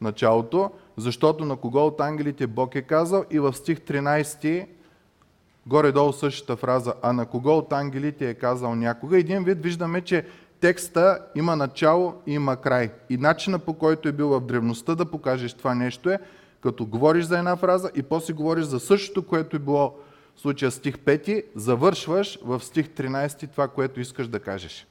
началото, 0.00 0.70
защото 0.96 1.44
на 1.44 1.56
кого 1.56 1.86
от 1.86 2.00
ангелите 2.00 2.46
Бог 2.46 2.74
е 2.74 2.82
казал 2.82 3.24
и 3.30 3.38
в 3.38 3.52
стих 3.52 3.78
13 3.78 4.66
горе-долу 5.66 6.12
същата 6.12 6.56
фраза, 6.56 6.94
а 7.02 7.12
на 7.12 7.26
кого 7.26 7.56
от 7.56 7.72
ангелите 7.72 8.30
е 8.30 8.34
казал 8.34 8.74
някога. 8.74 9.18
Един 9.18 9.44
вид 9.44 9.62
виждаме, 9.62 10.00
че 10.00 10.26
текста 10.60 11.18
има 11.34 11.56
начало 11.56 12.14
и 12.26 12.32
има 12.32 12.56
край. 12.56 12.90
И 13.10 13.16
начина 13.16 13.58
по 13.58 13.74
който 13.74 14.08
е 14.08 14.12
бил 14.12 14.28
в 14.28 14.40
древността 14.40 14.94
да 14.94 15.04
покажеш 15.04 15.54
това 15.54 15.74
нещо 15.74 16.10
е, 16.10 16.18
като 16.62 16.86
говориш 16.86 17.24
за 17.24 17.38
една 17.38 17.56
фраза 17.56 17.90
и 17.94 18.02
после 18.02 18.32
говориш 18.32 18.64
за 18.64 18.80
същото, 18.80 19.26
което 19.26 19.56
е 19.56 19.58
било 19.58 19.94
в 20.36 20.40
случая 20.40 20.70
стих 20.70 20.96
5, 20.96 21.44
завършваш 21.56 22.38
в 22.44 22.60
стих 22.60 22.88
13 22.88 23.50
това, 23.50 23.68
което 23.68 24.00
искаш 24.00 24.28
да 24.28 24.40
кажеш. 24.40 24.86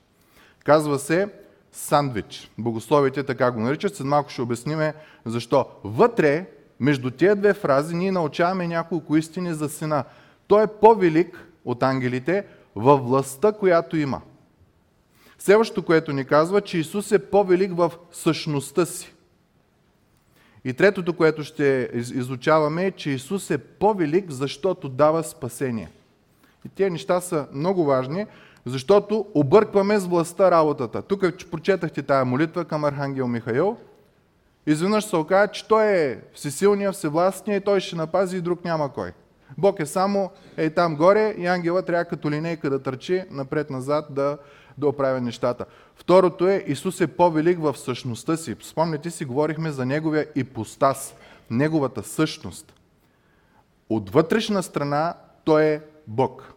Казва 0.64 1.00
се 1.00 1.30
сандвич. 1.72 2.52
Богословите 2.58 3.24
така 3.24 3.52
го 3.52 3.60
наричат. 3.60 3.96
След 3.96 4.08
малко 4.08 4.30
ще 4.30 4.42
обясниме 4.42 4.94
защо. 5.26 5.66
Вътре, 5.84 6.46
между 6.80 7.12
тези 7.12 7.40
две 7.40 7.54
фрази, 7.54 7.96
ние 7.96 8.12
научаваме 8.12 8.68
няколко 8.68 9.18
истини 9.18 9.54
за 9.54 9.70
сина. 9.70 10.04
Той 10.48 10.64
е 10.64 10.68
по-велик 10.68 11.48
от 11.66 11.84
ангелите 11.84 12.46
във 12.76 13.04
властта, 13.08 13.52
която 13.52 13.98
има. 13.98 14.22
Следващото, 15.40 15.86
което 15.86 16.14
ни 16.14 16.26
казва, 16.26 16.62
че 16.62 16.78
Исус 16.78 17.12
е 17.12 17.20
по-велик 17.20 17.72
в 17.76 17.92
същността 18.12 18.86
си. 18.86 19.14
И 20.66 20.74
третото, 20.74 21.14
което 21.14 21.44
ще 21.44 21.90
изучаваме 21.94 22.86
е, 22.86 22.92
че 22.92 23.10
Исус 23.10 23.52
е 23.52 23.58
по-велик, 23.58 24.32
защото 24.32 24.90
дава 24.90 25.24
спасение. 25.24 25.90
И 26.66 26.70
тези 26.70 26.90
неща 26.90 27.22
са 27.22 27.48
много 27.54 27.86
важни, 27.86 28.26
защото 28.66 29.26
объркваме 29.34 30.00
с 30.00 30.06
властта 30.06 30.52
работата. 30.52 31.02
Тук 31.02 31.22
прочетахте 31.52 32.02
тая 32.02 32.26
молитва 32.26 32.66
към 32.66 32.84
Архангел 32.84 33.28
Михаил. 33.28 33.78
Изведнъж 34.68 35.06
се 35.06 35.16
оказа, 35.16 35.52
че 35.52 35.68
той 35.68 35.86
е 35.86 36.20
всесилния, 36.34 36.92
всевластния 36.92 37.58
и 37.58 37.62
той 37.62 37.80
ще 37.80 37.96
напази 37.96 38.38
и 38.38 38.42
друг 38.42 38.66
няма 38.66 38.94
кой. 38.94 39.12
Бог 39.58 39.80
е 39.80 39.86
само 39.86 40.32
е 40.58 40.70
там 40.70 40.96
горе 40.96 41.36
и 41.38 41.46
ангела 41.46 41.82
трябва 41.82 42.06
като 42.06 42.32
линейка 42.32 42.70
да 42.70 42.84
търчи 42.84 43.24
напред-назад 43.32 44.06
да, 44.10 44.38
да 44.78 44.88
оправя 44.88 45.22
нещата. 45.22 45.66
Второто 45.96 46.48
е, 46.48 46.64
Исус 46.68 47.02
е 47.02 47.08
по-велик 47.08 47.60
в 47.60 47.78
същността 47.78 48.38
си. 48.38 48.56
Спомняте 48.62 49.12
си, 49.12 49.26
говорихме 49.26 49.72
за 49.72 49.86
Неговия 49.86 50.28
ипостас, 50.36 51.16
Неговата 51.50 52.04
същност. 52.04 52.74
От 53.90 54.10
вътрешна 54.10 54.64
страна 54.64 55.14
Той 55.44 55.64
е 55.64 55.82
Бог. 56.08 56.54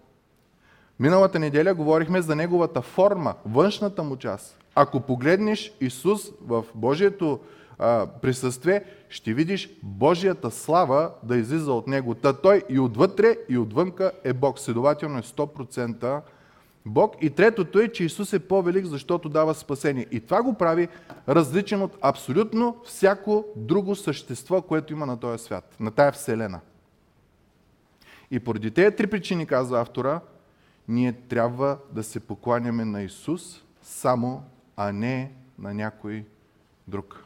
Миналата 1.00 1.38
неделя 1.38 1.74
говорихме 1.74 2.22
за 2.22 2.36
Неговата 2.36 2.82
форма, 2.82 3.34
външната 3.46 4.02
му 4.02 4.16
част. 4.16 4.58
Ако 4.74 5.00
погледнеш 5.00 5.72
Исус 5.80 6.32
в 6.46 6.64
Божието 6.74 7.40
а, 7.78 8.06
присъствие, 8.06 8.84
ще 9.08 9.34
видиш 9.34 9.70
Божията 9.82 10.50
слава 10.50 11.10
да 11.22 11.36
излиза 11.36 11.72
от 11.72 11.86
Него. 11.86 12.14
Та 12.14 12.32
Той 12.32 12.62
и 12.68 12.78
отвътре, 12.78 13.36
и 13.48 13.58
отвънка 13.58 14.12
е 14.24 14.32
Бог. 14.32 14.58
Следователно 14.58 15.18
е 15.18 15.22
100% 15.22 16.20
Бог. 16.86 17.16
И 17.20 17.30
третото 17.30 17.78
е, 17.78 17.88
че 17.88 18.04
Исус 18.04 18.32
е 18.32 18.38
по-велик, 18.38 18.86
защото 18.86 19.28
дава 19.28 19.54
спасение. 19.54 20.06
И 20.10 20.20
това 20.20 20.42
го 20.42 20.54
прави 20.54 20.88
различен 21.28 21.82
от 21.82 21.98
абсолютно 22.00 22.76
всяко 22.84 23.44
друго 23.56 23.96
същество, 23.96 24.62
което 24.62 24.92
има 24.92 25.06
на 25.06 25.20
този 25.20 25.44
свят, 25.44 25.76
на 25.80 25.90
тая 25.90 26.12
вселена. 26.12 26.60
И 28.30 28.40
поради 28.40 28.70
тези 28.70 28.96
три 28.96 29.06
причини, 29.06 29.46
казва 29.46 29.80
автора, 29.80 30.20
ние 30.88 31.12
трябва 31.12 31.78
да 31.92 32.02
се 32.02 32.20
покланяме 32.20 32.84
на 32.84 33.02
Исус 33.02 33.62
само, 33.82 34.42
а 34.76 34.92
не 34.92 35.32
на 35.58 35.74
някой 35.74 36.24
друг. 36.88 37.24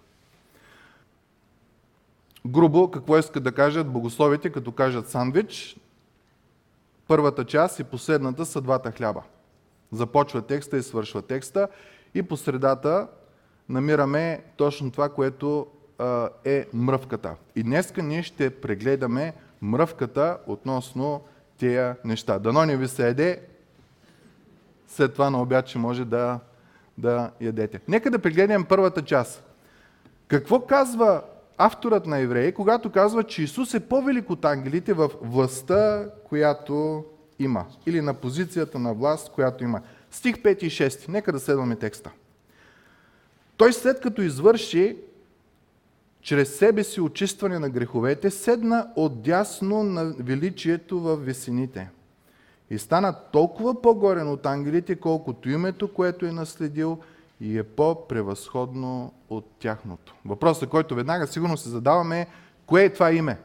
Грубо, 2.47 2.91
какво 2.91 3.19
искат 3.19 3.45
да 3.45 3.53
кажат 3.53 3.93
богословите, 3.93 4.51
като 4.51 4.73
кажат 4.73 5.09
сандвич? 5.09 5.77
Първата 7.09 7.45
част 7.45 7.79
и 7.79 7.85
последната 7.85 8.47
са 8.47 8.61
двата 8.61 8.91
хляба. 8.91 9.23
Започва 9.93 10.43
текста 10.43 10.77
и 10.77 10.83
свършва 10.83 11.23
текста. 11.23 11.69
И 12.15 12.23
по 12.23 12.37
средата 12.37 13.09
намираме 13.69 14.45
точно 14.57 14.91
това, 14.91 15.09
което 15.09 15.67
а, 15.99 16.29
е 16.45 16.67
мръвката. 16.75 17.35
И 17.57 17.63
днеска 17.63 18.03
ние 18.03 18.23
ще 18.23 18.51
прегледаме 18.51 19.35
мръвката 19.63 20.39
относно 20.47 21.21
тия 21.57 21.97
неща. 22.05 22.39
Дано 22.39 22.65
не 22.65 22.77
ви 22.77 22.89
се 22.89 23.09
еде, 23.09 23.41
след 24.89 25.13
това 25.13 25.31
на 25.31 25.43
обяд 25.43 25.67
ще 25.67 25.79
може 25.79 26.05
да, 26.05 26.41
да 26.99 27.31
ядете. 27.41 27.81
Нека 27.89 28.11
да 28.11 28.19
прегледнем 28.19 28.65
първата 28.65 29.03
част. 29.03 29.45
Какво 30.29 30.61
казва 30.61 31.23
авторът 31.59 32.07
на 32.07 32.19
Евреи, 32.19 32.53
когато 32.53 32.91
казва, 32.91 33.25
че 33.25 33.43
Исус 33.43 33.75
е 33.75 33.89
по-велик 33.89 34.31
от 34.31 34.45
ангелите 34.45 34.93
в 34.93 35.11
властта, 35.23 36.07
която 36.29 37.05
има. 37.39 37.65
Или 37.87 38.01
на 38.01 38.15
позицията 38.15 38.79
на 38.79 38.95
власт, 38.95 39.33
която 39.33 39.65
има. 39.65 39.81
Стих 40.11 40.37
5 40.37 40.63
и 40.63 40.71
6. 40.71 41.09
Нека 41.09 41.33
да 41.33 41.41
следваме 41.41 41.77
текста. 41.77 42.11
Той 43.57 43.73
след 43.73 44.01
като 44.01 44.23
извърши 44.23 44.97
чрез 46.23 46.57
себе 46.57 46.85
си 46.85 47.01
очистване 47.01 47.59
на 47.59 47.71
греховете, 47.71 48.31
седна 48.31 48.89
отдясно 48.97 49.83
на 49.83 50.15
величието 50.19 51.01
в 51.01 51.17
весените. 51.17 51.91
И 52.71 52.79
стана 52.79 53.15
толкова 53.33 53.83
по-горен 53.83 54.29
от 54.29 54.47
ангелите, 54.47 54.97
колкото 54.97 55.51
името, 55.51 55.93
което 55.93 56.27
е 56.27 56.33
наследил, 56.33 56.99
и 57.41 57.59
е 57.59 57.63
по-превъзходно 57.63 59.13
от 59.31 59.51
тяхното. 59.59 60.15
Въпросът, 60.25 60.69
който 60.69 60.95
веднага 60.95 61.27
сигурно 61.27 61.57
се 61.57 61.69
задаваме 61.69 62.21
е, 62.21 62.27
кое 62.67 62.85
е 62.85 62.93
това 62.93 63.13
име? 63.13 63.39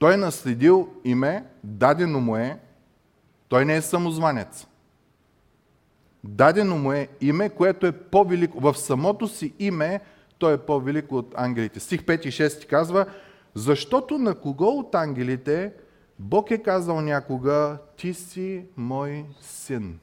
Той 0.00 0.14
е 0.14 0.16
наследил 0.16 0.88
име, 1.04 1.44
дадено 1.64 2.20
му 2.20 2.36
е, 2.36 2.58
той 3.48 3.64
не 3.64 3.76
е 3.76 3.82
самозванец. 3.82 4.66
Дадено 6.24 6.78
му 6.78 6.92
е 6.92 7.08
име, 7.20 7.48
което 7.48 7.86
е 7.86 7.92
по-велико. 7.92 8.60
В 8.60 8.74
самото 8.74 9.28
си 9.28 9.54
име 9.58 10.00
той 10.38 10.54
е 10.54 10.58
по-велик 10.58 11.12
от 11.12 11.34
ангелите. 11.36 11.80
Стих 11.80 12.02
5 12.02 12.26
и 12.26 12.32
6 12.32 12.66
казва, 12.66 13.06
защото 13.54 14.18
на 14.18 14.34
кого 14.34 14.66
от 14.66 14.94
ангелите 14.94 15.72
Бог 16.18 16.50
е 16.50 16.58
казал 16.58 17.00
някога, 17.00 17.78
ти 17.96 18.14
си 18.14 18.64
мой 18.76 19.24
син. 19.40 19.98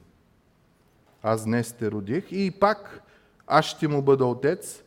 Аз 1.22 1.44
днес 1.44 1.72
те 1.72 1.90
родих 1.90 2.24
и 2.30 2.50
пак 2.50 3.02
аз 3.46 3.64
ще 3.64 3.88
му 3.88 4.02
бъда 4.02 4.26
отец 4.26 4.82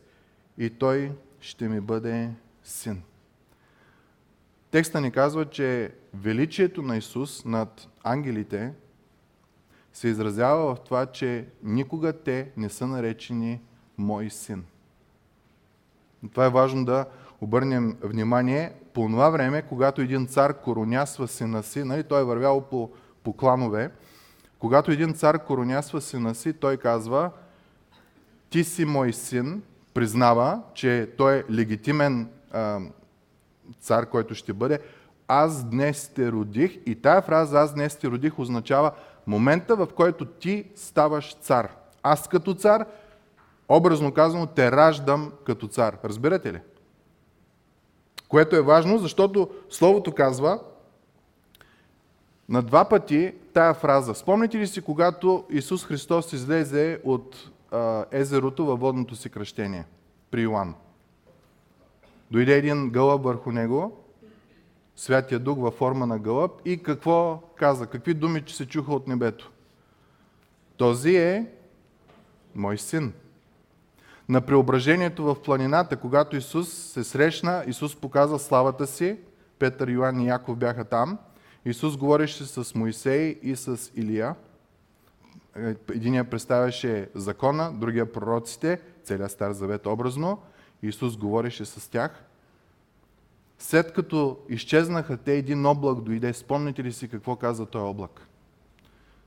и 0.58 0.70
той 0.70 1.12
ще 1.40 1.68
ми 1.68 1.80
бъде 1.80 2.30
син. 2.64 3.02
Текста 4.72 5.00
ни 5.00 5.10
казва, 5.10 5.44
че 5.50 5.92
величието 6.14 6.82
на 6.82 6.96
Исус 6.96 7.44
над 7.44 7.88
ангелите 8.04 8.72
се 9.92 10.08
изразява 10.08 10.74
в 10.74 10.80
това, 10.80 11.06
че 11.06 11.46
никога 11.62 12.12
те 12.12 12.50
не 12.56 12.68
са 12.68 12.86
наречени 12.86 13.60
Мой 13.98 14.30
син. 14.30 14.64
Това 16.32 16.46
е 16.46 16.50
важно 16.50 16.84
да 16.84 17.06
обърнем 17.40 17.96
внимание. 18.02 18.72
По 18.94 19.06
това 19.06 19.30
време, 19.30 19.62
когато 19.62 20.00
един 20.00 20.26
цар 20.26 20.54
коронясва 20.60 21.28
сина 21.28 21.62
си, 21.62 21.84
нали, 21.84 22.02
той 22.02 22.20
е 22.20 22.24
вървял 22.24 22.60
по, 22.60 22.90
по 23.22 23.32
кланове, 23.32 23.90
когато 24.58 24.90
един 24.90 25.14
цар 25.14 25.44
коронясва 25.44 26.00
сина 26.00 26.34
си, 26.34 26.52
той 26.52 26.76
казва, 26.76 27.30
ти 28.50 28.64
си 28.64 28.84
мой 28.84 29.12
син, 29.12 29.62
признава, 29.94 30.62
че 30.74 31.10
той 31.18 31.36
е 31.36 31.44
легитимен 31.50 32.28
а, 32.52 32.80
цар, 33.80 34.06
който 34.06 34.34
ще 34.34 34.52
бъде, 34.52 34.78
аз 35.28 35.64
днес 35.64 36.08
те 36.14 36.32
родих 36.32 36.78
и 36.86 36.94
тая 36.94 37.22
фраза 37.22 37.60
аз 37.60 37.74
днес 37.74 37.96
те 37.96 38.08
родих 38.08 38.38
означава 38.38 38.92
момента, 39.26 39.76
в 39.76 39.88
който 39.96 40.24
ти 40.24 40.64
ставаш 40.74 41.34
цар. 41.34 41.76
Аз 42.02 42.28
като 42.28 42.54
цар, 42.54 42.86
образно 43.68 44.12
казано, 44.12 44.46
те 44.46 44.72
раждам 44.72 45.32
като 45.46 45.68
цар. 45.68 45.98
Разбирате 46.04 46.52
ли? 46.52 46.60
Което 48.28 48.56
е 48.56 48.62
важно, 48.62 48.98
защото 48.98 49.50
Словото 49.70 50.12
казва 50.12 50.60
на 52.48 52.62
два 52.62 52.84
пъти 52.84 53.34
тая 53.52 53.74
фраза. 53.74 54.14
Спомните 54.14 54.58
ли 54.58 54.66
си, 54.66 54.82
когато 54.82 55.44
Исус 55.50 55.84
Христос 55.84 56.32
излезе 56.32 57.00
от 57.04 57.50
а, 57.70 58.04
езерото 58.10 58.66
във 58.66 58.80
водното 58.80 59.16
си 59.16 59.30
кръщение 59.30 59.84
при 60.30 60.42
Йоан? 60.42 60.74
Дойде 62.32 62.56
един 62.56 62.90
гълъб 62.90 63.22
върху 63.24 63.52
него, 63.52 64.04
Святия 64.96 65.38
Дух 65.38 65.58
във 65.58 65.74
форма 65.74 66.06
на 66.06 66.18
гълъб 66.18 66.62
и 66.64 66.82
какво 66.82 67.42
каза? 67.56 67.86
Какви 67.86 68.14
думи 68.14 68.42
че 68.42 68.56
се 68.56 68.66
чуха 68.66 68.92
от 68.92 69.08
небето? 69.08 69.50
Този 70.76 71.16
е 71.16 71.46
мой 72.54 72.78
син. 72.78 73.12
На 74.28 74.40
преображението 74.40 75.24
в 75.24 75.42
планината, 75.42 75.96
когато 75.96 76.36
Исус 76.36 76.72
се 76.72 77.04
срещна, 77.04 77.64
Исус 77.66 77.96
показа 77.96 78.38
славата 78.38 78.86
си, 78.86 79.16
Петър, 79.58 79.88
Йоан 79.88 80.20
и 80.20 80.26
Яков 80.26 80.56
бяха 80.56 80.84
там. 80.84 81.18
Исус 81.64 81.96
говореше 81.96 82.44
с 82.44 82.74
Моисей 82.74 83.38
и 83.42 83.56
с 83.56 83.90
Илия. 83.94 84.34
Единия 85.90 86.30
представяше 86.30 87.08
закона, 87.14 87.72
другия 87.74 88.12
пророците, 88.12 88.80
целият 89.04 89.30
Стар 89.30 89.52
Завет 89.52 89.86
образно. 89.86 90.38
Исус 90.82 91.16
говореше 91.16 91.64
с 91.64 91.90
тях. 91.90 92.24
След 93.58 93.92
като 93.92 94.38
изчезнаха 94.48 95.16
те, 95.16 95.32
един 95.32 95.66
облак 95.66 96.00
дойде. 96.00 96.32
Спомните 96.32 96.84
ли 96.84 96.92
си 96.92 97.08
какво 97.08 97.36
каза 97.36 97.66
този 97.66 97.82
облак? 97.82 98.26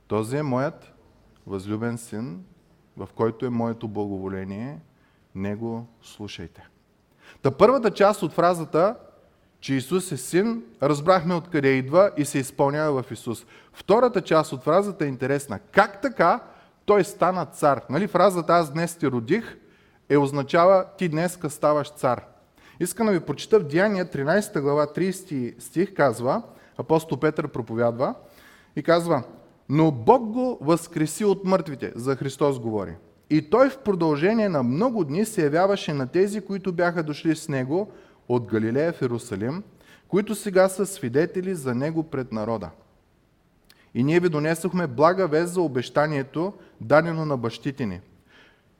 Този 0.08 0.38
е 0.38 0.44
моят 0.44 0.94
възлюбен 1.48 1.98
син, 1.98 2.44
в 2.98 3.10
който 3.16 3.46
е 3.46 3.50
моето 3.50 3.88
благоволение. 3.88 4.80
Него 5.36 5.88
слушайте. 6.02 6.68
Та 7.42 7.52
първата 7.52 7.92
част 7.92 8.24
от 8.24 8.34
фразата, 8.34 8.96
че 9.60 9.74
Исус 9.74 10.12
е 10.12 10.18
син, 10.18 10.64
разбрахме 10.84 11.34
откъде 11.34 11.70
идва 11.70 12.12
и 12.18 12.26
се 12.26 12.40
изпълнява 12.40 13.04
в 13.04 13.12
Исус. 13.12 13.46
Втората 13.74 14.22
част 14.22 14.54
от 14.54 14.64
фразата 14.64 15.06
е 15.06 15.08
интересна. 15.08 15.60
Как 15.60 16.02
така 16.02 16.44
той 16.86 17.04
стана 17.04 17.46
цар? 17.46 17.82
Нали, 17.90 18.08
фразата 18.08 18.54
аз 18.54 18.74
днес 18.74 18.96
ти 18.96 19.08
родих 19.08 19.58
е 20.10 20.18
означава 20.18 20.86
ти 20.98 21.10
днеска 21.10 21.50
ставаш 21.50 21.90
цар. 21.90 22.26
Искам 22.80 23.08
да 23.08 23.14
ви 23.14 23.20
прочита 23.20 23.60
в 23.60 23.68
Деяния 23.68 24.06
13 24.06 24.62
глава 24.62 24.88
30 24.88 25.62
стих 25.62 25.94
казва, 25.94 26.42
апостол 26.78 27.20
Петър 27.20 27.48
проповядва 27.48 28.16
и 28.76 28.84
казва, 28.84 29.24
но 29.70 29.92
Бог 29.92 30.24
го 30.24 30.58
възкреси 30.62 31.26
от 31.26 31.46
мъртвите, 31.46 31.92
за 31.96 32.16
Христос 32.16 32.60
говори. 32.60 32.96
И 33.30 33.50
той 33.50 33.70
в 33.70 33.78
продължение 33.78 34.50
на 34.50 34.64
много 34.64 35.04
дни 35.04 35.26
се 35.26 35.44
явяваше 35.44 35.94
на 35.94 36.08
тези, 36.08 36.42
които 36.42 36.74
бяха 36.74 37.04
дошли 37.04 37.36
с 37.36 37.50
него 37.50 37.92
от 38.30 38.46
Галилея 38.46 38.94
в 38.94 39.02
Иерусалим, 39.02 39.64
които 40.08 40.36
сега 40.36 40.70
са 40.70 40.86
свидетели 40.86 41.56
за 41.56 41.76
него 41.76 42.04
пред 42.04 42.32
народа. 42.32 42.70
И 43.94 44.04
ние 44.04 44.20
ви 44.20 44.30
донесохме 44.30 44.88
блага 44.88 45.28
вест 45.28 45.54
за 45.54 45.62
обещанието, 45.62 46.54
дадено 46.82 47.26
на 47.26 47.38
бащите 47.38 47.86
ни, 47.86 48.02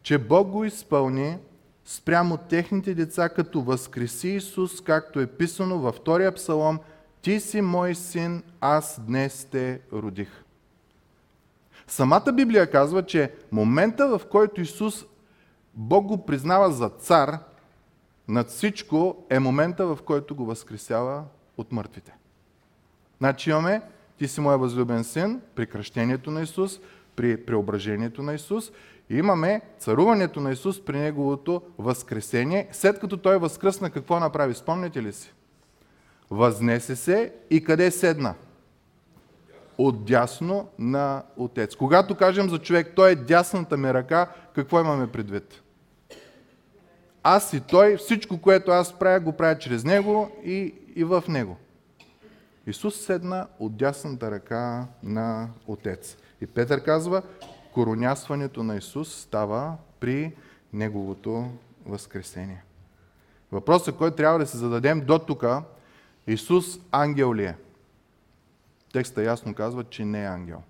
че 0.06 0.18
Бог 0.18 0.48
го 0.48 0.66
изпълни 0.66 1.38
спрямо 1.86 2.38
техните 2.38 2.94
деца, 2.94 3.30
като 3.30 3.62
възкреси 3.62 4.28
Исус, 4.28 4.82
както 4.82 5.20
е 5.20 5.28
писано 5.28 5.80
във 5.80 5.96
втория 5.96 6.32
псалом, 6.32 6.80
Ти 7.22 7.40
си 7.40 7.62
мой 7.62 7.96
син, 7.96 8.44
аз 8.62 9.02
днес 9.08 9.48
те 9.52 9.82
родих. 9.94 10.44
Самата 11.88 12.34
Библия 12.34 12.72
казва, 12.72 13.06
че 13.06 13.32
момента, 13.52 14.08
в 14.08 14.22
който 14.32 14.62
Исус 14.62 15.06
Бог 15.74 16.06
го 16.06 16.26
признава 16.26 16.72
за 16.72 16.90
цар 16.90 17.40
над 18.28 18.50
всичко, 18.50 19.26
е 19.30 19.40
момента, 19.40 19.88
в 19.88 20.00
който 20.06 20.36
го 20.36 20.46
възкресява 20.46 21.24
от 21.58 21.72
мъртвите. 21.72 22.16
Значи 23.18 23.50
имаме, 23.50 23.82
ти 24.18 24.28
си 24.28 24.42
моя 24.42 24.58
възлюбен 24.58 25.04
син, 25.04 25.42
при 25.56 25.68
кръщението 25.68 26.32
на 26.32 26.42
Исус, 26.42 26.80
при 27.16 27.46
преображението 27.46 28.24
на 28.24 28.34
Исус 28.34 28.72
имаме 29.10 29.62
царуването 29.80 30.40
на 30.40 30.52
Исус 30.52 30.86
при 30.86 30.98
Неговото 31.00 31.62
възкресение. 31.78 32.68
След 32.72 33.00
като 33.00 33.18
Той 33.18 33.38
възкръсна, 33.38 33.90
какво 33.90 34.20
направи? 34.20 34.54
Спомняте 34.54 35.04
ли 35.04 35.14
си? 35.14 35.34
Възнесе 36.32 36.96
се 36.96 37.34
и 37.50 37.64
къде 37.64 37.92
седна? 37.92 38.34
Отдясно 39.78 40.70
на 40.80 41.24
Отец. 41.38 41.76
Когато 41.76 42.16
кажем 42.16 42.50
за 42.50 42.60
човек, 42.60 42.94
той 42.96 43.12
е 43.12 43.16
дясната 43.16 43.78
ми 43.78 43.94
ръка, 43.94 44.30
какво 44.56 44.80
имаме 44.80 45.12
предвид? 45.12 45.62
Аз 47.24 47.54
и 47.54 47.60
той, 47.60 47.98
всичко, 47.98 48.42
което 48.42 48.72
аз 48.72 49.00
правя, 49.00 49.20
го 49.20 49.32
правя 49.32 49.58
чрез 49.58 49.84
Него 49.84 50.32
и, 50.44 50.74
и 50.96 51.04
в 51.04 51.24
Него. 51.28 51.58
Исус 52.68 52.96
седна 52.96 53.48
от 53.60 53.78
дясната 53.78 54.32
ръка 54.32 54.88
на 55.04 55.50
Отец. 55.68 56.18
И 56.42 56.48
Петър 56.48 56.84
казва, 56.84 57.22
коронясването 57.76 58.64
на 58.64 58.76
Исус 58.76 59.16
става 59.16 59.78
при 60.00 60.36
Неговото 60.74 61.52
възкресение. 61.86 62.64
Въпросът, 63.52 63.98
който 63.98 64.16
трябва 64.18 64.40
да 64.40 64.48
се 64.48 64.58
зададем 64.58 65.06
до 65.06 65.20
тук, 65.20 65.46
Исус 66.28 66.80
ангел 66.92 67.36
ли 67.36 67.46
е? 67.46 67.56
Текста 68.94 69.24
ясно 69.24 69.54
казва, 69.54 69.84
че 69.84 70.06
не 70.06 70.24
е 70.24 70.28
ангел. 70.28 70.62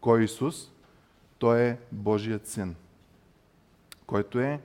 Кой 0.00 0.20
е 0.20 0.24
Исус? 0.24 0.70
Той 1.38 1.60
е 1.60 1.78
Божият 1.92 2.46
син, 2.46 2.76
който 4.06 4.40
е 4.40 4.60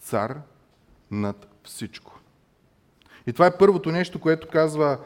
цар 0.00 0.40
над 1.10 1.48
всичко. 1.64 2.20
И 3.26 3.32
това 3.32 3.46
е 3.46 3.58
първото 3.58 3.90
нещо, 3.90 4.20
което 4.20 4.48
казва 4.48 4.98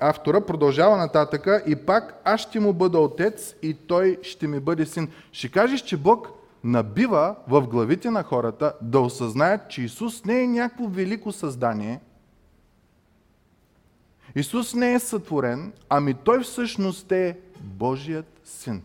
автора. 0.00 0.40
Продължава 0.40 0.96
нататъка 0.96 1.62
и 1.66 1.76
пак 1.76 2.20
аз 2.24 2.40
ще 2.40 2.60
му 2.60 2.72
бъда 2.72 2.98
отец 2.98 3.54
и 3.62 3.74
той 3.74 4.18
ще 4.22 4.46
ми 4.46 4.60
бъде 4.60 4.86
син. 4.86 5.10
Ще 5.32 5.48
кажеш, 5.48 5.80
че 5.80 5.96
Бог 5.96 6.28
набива 6.64 7.36
в 7.48 7.62
главите 7.62 8.10
на 8.10 8.22
хората 8.22 8.72
да 8.82 9.00
осъзнаят, 9.00 9.68
че 9.68 9.82
Исус 9.82 10.24
не 10.24 10.42
е 10.42 10.46
някакво 10.46 10.88
велико 10.88 11.32
създание. 11.32 12.00
Исус 14.34 14.74
не 14.74 14.94
е 14.94 14.98
сътворен, 14.98 15.72
ами 15.88 16.14
Той 16.14 16.42
всъщност 16.42 17.12
е 17.12 17.38
Божият 17.60 18.40
син. 18.44 18.82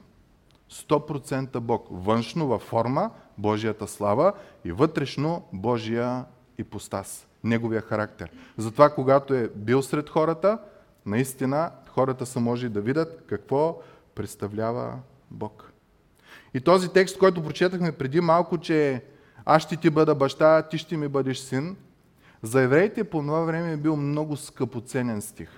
100% 0.72 1.60
Бог. 1.60 1.88
Външно 1.92 2.48
във 2.48 2.62
форма 2.62 3.10
Божията 3.38 3.88
слава 3.88 4.34
и 4.66 4.72
вътрешно 4.72 5.44
Божия 5.54 6.26
ипостас 6.58 7.28
неговия 7.44 7.82
характер. 7.82 8.32
Затова, 8.58 8.90
когато 8.90 9.34
е 9.34 9.50
бил 9.56 9.82
сред 9.82 10.10
хората, 10.10 10.58
наистина 11.06 11.72
хората 11.90 12.26
са 12.26 12.40
може 12.40 12.70
да 12.70 12.82
видят 12.82 13.24
какво 13.28 13.80
представлява 14.16 15.00
Бог. 15.32 15.72
И 16.54 16.62
този 16.62 16.90
текст, 16.90 17.18
който 17.18 17.44
прочетахме 17.44 17.92
преди 17.92 18.22
малко, 18.22 18.58
че 18.58 19.04
аз 19.46 19.62
ще 19.62 19.76
ти 19.76 19.90
бъда 19.90 20.16
баща, 20.16 20.62
ти 20.62 20.78
ще 20.78 20.98
ми 20.98 21.08
бъдеш 21.08 21.38
син, 21.38 21.76
за 22.42 22.62
евреите 22.62 23.04
по 23.04 23.20
това 23.20 23.40
време 23.40 23.74
е 23.74 23.78
бил 23.78 23.96
много 23.96 24.38
скъпоценен 24.38 25.22
стих. 25.22 25.50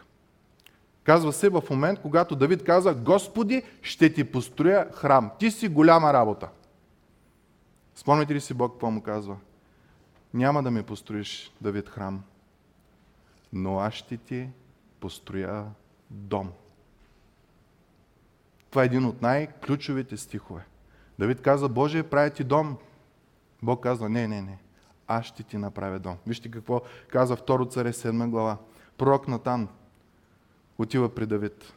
Казва 1.03 1.33
се 1.33 1.49
в 1.49 1.63
момент, 1.69 1.99
когато 1.99 2.35
Давид 2.35 2.63
каза, 2.63 2.93
Господи, 2.93 3.63
ще 3.81 4.13
ти 4.13 4.23
построя 4.23 4.87
храм. 4.93 5.31
Ти 5.39 5.51
си 5.51 5.67
голяма 5.67 6.13
работа. 6.13 6.49
Спомните 7.95 8.33
ли 8.33 8.41
си 8.41 8.53
Бог 8.53 8.71
какво 8.71 8.91
му 8.91 9.01
казва? 9.01 9.35
Няма 10.33 10.63
да 10.63 10.71
ми 10.71 10.83
построиш, 10.83 11.51
Давид, 11.61 11.89
храм, 11.89 12.23
но 13.53 13.79
аз 13.79 13.93
ще 13.93 14.17
ти 14.17 14.49
построя 14.99 15.65
дом. 16.09 16.51
Това 18.69 18.83
е 18.83 18.85
един 18.85 19.05
от 19.05 19.21
най-ключовите 19.21 20.17
стихове. 20.17 20.65
Давид 21.19 21.41
каза, 21.41 21.69
Боже, 21.69 22.03
прави 22.03 22.31
ти 22.31 22.43
дом. 22.43 22.77
Бог 23.63 23.83
казва, 23.83 24.09
не, 24.09 24.27
не, 24.27 24.41
не, 24.41 24.57
аз 25.07 25.25
ще 25.25 25.43
ти 25.43 25.57
направя 25.57 25.99
дом. 25.99 26.17
Вижте 26.27 26.51
какво 26.51 26.81
каза 27.07 27.37
2 27.37 27.71
царе 27.71 27.93
7 27.93 28.29
глава. 28.29 28.57
Пророк 28.97 29.27
Натан 29.27 29.67
отива 30.77 31.15
при 31.15 31.25
Давид 31.25 31.73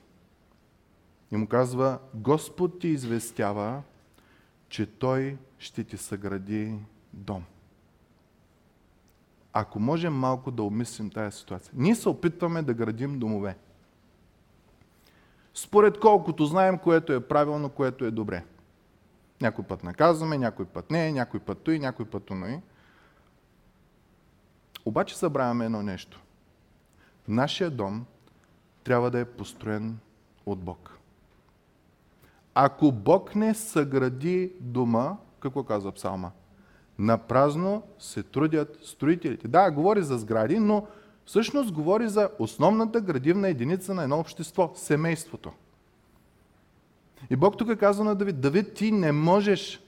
и 1.32 1.36
му 1.36 1.46
казва, 1.46 1.98
Господ 2.14 2.80
ти 2.80 2.88
известява, 2.88 3.82
че 4.68 4.86
той 4.86 5.38
ще 5.58 5.84
ти 5.84 5.96
съгради 5.96 6.78
дом 7.12 7.44
ако 9.58 9.80
можем 9.80 10.14
малко 10.14 10.50
да 10.50 10.62
обмислим 10.62 11.10
тази 11.10 11.38
ситуация. 11.38 11.72
Ние 11.76 11.94
се 11.94 12.08
опитваме 12.08 12.62
да 12.62 12.74
градим 12.74 13.18
домове. 13.18 13.56
Според 15.54 16.00
колкото 16.00 16.46
знаем, 16.46 16.78
което 16.78 17.12
е 17.12 17.28
правилно, 17.28 17.68
което 17.68 18.04
е 18.04 18.10
добре. 18.10 18.44
Някой 19.40 19.64
път 19.64 19.84
наказваме, 19.84 20.38
някой 20.38 20.66
път 20.66 20.90
не, 20.90 21.12
някой 21.12 21.40
път 21.40 21.58
той, 21.58 21.78
някой 21.78 22.06
път 22.06 22.30
оной. 22.30 22.60
Обаче 24.84 25.18
събравяме 25.18 25.64
едно 25.64 25.82
нещо. 25.82 26.22
Нашия 27.28 27.70
дом 27.70 28.06
трябва 28.84 29.10
да 29.10 29.18
е 29.18 29.24
построен 29.24 29.98
от 30.46 30.58
Бог. 30.58 30.98
ако 32.54 32.92
Бог 32.92 33.34
не 33.34 33.54
съгради 33.54 34.52
дома, 34.60 35.16
какво 35.40 35.64
казва 35.64 35.92
псалма? 35.92 36.30
На 36.98 37.18
празно 37.18 37.82
се 37.98 38.22
трудят 38.22 38.78
строителите. 38.82 39.48
Да, 39.48 39.70
говори 39.70 40.02
за 40.02 40.18
сгради, 40.18 40.58
но 40.58 40.86
всъщност 41.24 41.72
говори 41.72 42.08
за 42.08 42.30
основната 42.38 43.00
градивна 43.00 43.48
единица 43.48 43.94
на 43.94 44.02
едно 44.02 44.18
общество– 44.18 44.72
семейството. 44.74 45.52
И 47.30 47.36
Бог 47.36 47.58
тук 47.58 47.78
казва 47.78 48.04
на 48.04 48.14
Давид, 48.14 48.40
Давид, 48.40 48.74
ти 48.74 48.92
не 48.92 49.12
можеш 49.12 49.82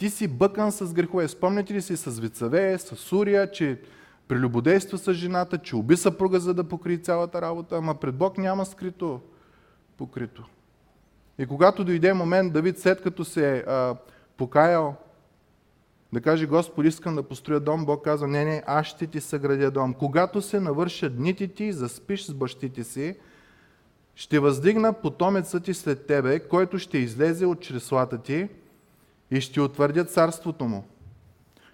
ти 0.00 0.10
си 0.10 0.28
бъкан 0.28 0.72
с 0.72 0.92
грехове. 0.92 1.28
Спомняте 1.28 1.74
ли 1.74 1.82
си 1.82 1.96
с 1.96 2.20
Вицаве, 2.20 2.78
с 2.78 2.96
Сурия, 2.96 3.50
че 3.50 3.80
прелюбодейства 4.28 4.98
с 4.98 5.12
жената, 5.12 5.58
че 5.58 5.76
уби 5.76 5.96
съпруга, 5.96 6.40
за 6.40 6.54
да 6.54 6.64
покри 6.64 7.02
цялата 7.02 7.42
работа, 7.42 7.76
ама 7.76 7.94
пред 7.94 8.14
Бог 8.14 8.38
няма 8.38 8.66
скрито 8.66 9.20
покрито. 9.96 10.44
И 11.38 11.46
когато 11.46 11.84
дойде 11.84 12.12
момент, 12.12 12.52
Давид, 12.52 12.78
след 12.78 13.02
като 13.02 13.24
се 13.24 13.58
е 13.58 13.64
покаял, 14.36 14.96
да 16.12 16.20
каже, 16.20 16.46
Господи, 16.46 16.88
искам 16.88 17.14
да 17.14 17.22
построя 17.22 17.60
дом, 17.60 17.84
Бог 17.84 18.04
казва, 18.04 18.28
не, 18.28 18.44
не, 18.44 18.62
аз 18.66 18.86
ще 18.86 19.06
ти 19.06 19.20
съградя 19.20 19.70
дом. 19.70 19.94
Когато 19.94 20.42
се 20.42 20.60
навършат 20.60 21.16
дните 21.16 21.48
ти 21.48 21.64
и 21.64 21.72
заспиш 21.72 22.24
с 22.24 22.34
бащите 22.34 22.84
си, 22.84 23.16
ще 24.14 24.38
въздигна 24.38 24.92
потомецът 24.92 25.64
ти 25.64 25.74
след 25.74 26.06
тебе, 26.06 26.40
който 26.40 26.78
ще 26.78 26.98
излезе 26.98 27.46
от 27.46 27.60
чреслата 27.60 28.18
ти 28.18 28.48
и 29.30 29.40
ще 29.40 29.60
утвърдя 29.60 30.04
царството 30.04 30.64
му. 30.64 30.84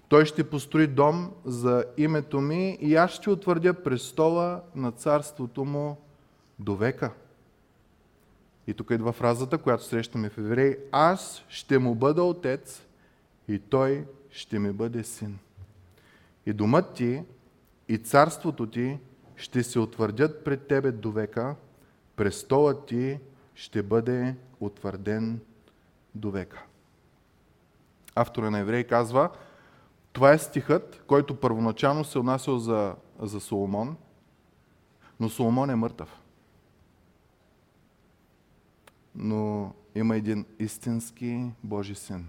Той 0.09 0.27
ще 0.27 0.51
построи 0.51 0.87
дом 0.87 1.31
за 1.45 1.85
името 1.97 2.41
ми 2.41 2.79
и 2.81 2.97
аз 2.97 3.11
ще 3.11 3.31
утвърдя 3.31 3.75
престола 3.75 4.63
на 4.75 4.93
царството 4.93 5.65
му 5.65 5.97
до 6.59 6.77
века. 6.77 7.11
И 8.67 8.75
тук 8.75 8.91
идва 8.91 9.13
фразата, 9.13 9.59
която 9.59 9.85
срещаме 9.85 10.29
в 10.29 10.39
Евреи. 10.39 10.77
Аз 10.93 11.45
ще 11.49 11.79
му 11.79 11.95
бъда 11.95 12.23
отец 12.23 12.83
и 13.49 13.59
той 13.59 14.05
ще 14.37 14.59
ми 14.59 14.73
бъде 14.73 15.05
син. 15.05 15.39
И 16.47 16.53
домът 16.53 16.95
ти 16.95 17.23
и 17.89 17.99
царството 17.99 18.67
ти 18.67 18.99
ще 19.37 19.63
се 19.63 19.79
утвърдят 19.79 20.45
пред 20.45 20.69
тебе 20.69 20.93
до 20.93 21.13
века, 21.13 21.57
престолът 22.17 22.87
ти 22.87 23.19
ще 23.55 23.83
бъде 23.83 24.37
утвърден 24.61 25.41
до 26.15 26.31
века. 26.31 26.65
Автора 28.15 28.51
на 28.51 28.59
Евреи 28.59 28.85
казва, 28.85 29.31
това 30.13 30.33
е 30.33 30.39
стихът, 30.39 31.03
който 31.07 31.41
първоначално 31.41 32.05
се 32.05 32.19
отнасял 32.19 32.59
за, 32.59 32.95
за 33.21 33.41
Соломон, 33.41 33.97
но 35.21 35.29
Соломон 35.29 35.71
е 35.71 35.77
мъртъв. 35.77 36.21
Но 39.15 39.73
има 39.95 40.17
един 40.17 40.45
истински 40.59 41.51
Божи 41.63 41.95
син, 41.95 42.29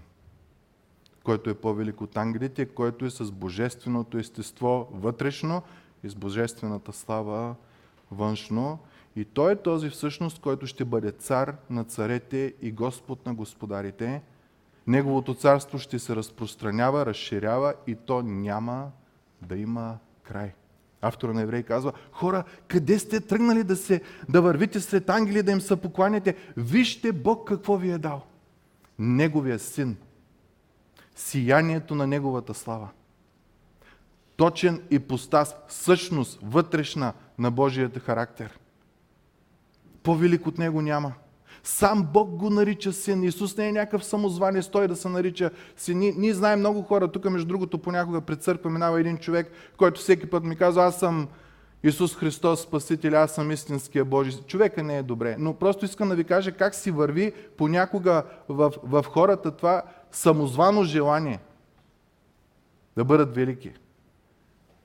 който 1.24 1.50
е 1.50 1.54
по-велик 1.54 2.00
от 2.00 2.16
ангелите, 2.16 2.66
който 2.66 3.04
е 3.04 3.10
с 3.10 3.32
божественото 3.32 4.18
естество 4.18 4.88
вътрешно 4.92 5.62
и 6.04 6.08
с 6.08 6.14
божествената 6.14 6.92
слава 6.92 7.54
външно. 8.10 8.78
И 9.16 9.24
той 9.24 9.52
е 9.52 9.56
този 9.56 9.90
всъщност, 9.90 10.38
който 10.40 10.66
ще 10.66 10.84
бъде 10.84 11.10
цар 11.10 11.56
на 11.70 11.84
царете 11.84 12.54
и 12.62 12.72
Господ 12.72 13.26
на 13.26 13.34
господарите– 13.34 14.22
Неговото 14.88 15.34
царство 15.34 15.78
ще 15.78 15.98
се 15.98 16.16
разпространява, 16.16 17.06
разширява 17.06 17.74
и 17.86 17.94
то 17.94 18.22
няма 18.22 18.90
да 19.42 19.56
има 19.56 19.98
край. 20.22 20.52
Автора 21.02 21.32
на 21.32 21.42
Еврей 21.42 21.62
казва, 21.62 21.92
хора, 22.12 22.44
къде 22.68 22.98
сте 22.98 23.20
тръгнали 23.20 23.64
да, 23.64 23.76
се, 23.76 24.00
да 24.28 24.42
вървите 24.42 24.80
сред 24.80 25.10
ангели, 25.10 25.42
да 25.42 25.52
им 25.52 25.60
се 25.60 25.76
покланяте? 25.76 26.36
Вижте 26.56 27.12
Бог 27.12 27.48
какво 27.48 27.76
ви 27.76 27.90
е 27.90 27.98
дал. 27.98 28.22
Неговия 28.98 29.58
син. 29.58 29.96
Сиянието 31.18 31.94
на 31.94 32.06
Неговата 32.06 32.54
слава. 32.54 32.88
Точен 34.36 34.82
и 34.90 34.98
постас, 34.98 35.56
същност, 35.68 36.38
вътрешна 36.42 37.12
на 37.38 37.50
Божията 37.50 38.00
характер. 38.00 38.58
По-велик 40.02 40.46
от 40.46 40.58
Него 40.58 40.82
няма. 40.82 41.12
Сам 41.62 42.08
Бог 42.12 42.30
го 42.30 42.50
нарича 42.50 42.92
син. 42.92 43.24
Исус 43.24 43.56
не 43.56 43.68
е 43.68 43.72
някакъв 43.72 44.04
самозвание, 44.04 44.62
той 44.62 44.88
да 44.88 44.96
се 44.96 45.08
нарича 45.08 45.50
син. 45.76 45.98
Ние, 45.98 46.14
ние 46.16 46.34
знаем 46.34 46.58
много 46.58 46.82
хора. 46.82 47.12
Тук, 47.12 47.24
между 47.24 47.48
другото, 47.48 47.78
понякога 47.78 48.20
пред 48.20 48.42
църква 48.42 48.70
минава 48.70 49.00
един 49.00 49.18
човек, 49.18 49.50
който 49.76 50.00
всеки 50.00 50.30
път 50.30 50.44
ми 50.44 50.56
казва, 50.56 50.84
аз 50.84 50.98
съм 50.98 51.28
Исус 51.82 52.16
Христос 52.16 52.62
Спасител, 52.62 53.16
аз 53.16 53.34
съм 53.34 53.50
истинския 53.50 54.04
Божий. 54.04 54.42
Човека 54.46 54.82
не 54.82 54.98
е 54.98 55.02
добре. 55.02 55.36
Но 55.38 55.54
просто 55.54 55.84
искам 55.84 56.08
да 56.08 56.14
ви 56.14 56.24
кажа 56.24 56.52
как 56.52 56.74
си 56.74 56.90
върви 56.90 57.32
понякога 57.56 58.22
в, 58.48 58.72
в 58.82 59.04
хората 59.08 59.50
това 59.50 59.82
самозвано 60.12 60.84
желание 60.84 61.40
да 62.96 63.04
бъдат 63.04 63.34
велики. 63.34 63.72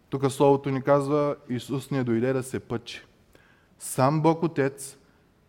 Тук 0.09 0.31
Словото 0.31 0.69
ни 0.69 0.81
казва, 0.81 1.35
Исус 1.49 1.91
не 1.91 2.03
дойде 2.03 2.33
да 2.33 2.43
се 2.43 2.59
пъчи. 2.59 3.05
Сам 3.79 4.21
Бог 4.21 4.43
Отец 4.43 4.97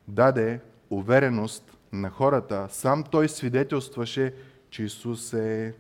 даде 0.09 0.61
увереност 0.91 1.77
на 1.93 2.11
хората, 2.11 2.67
сам 2.71 3.05
той 3.11 3.29
свидетелстваше, 3.29 4.35
че 4.71 4.83
Исус 4.83 5.33
е 5.33 5.75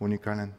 уникален. 0.00 0.52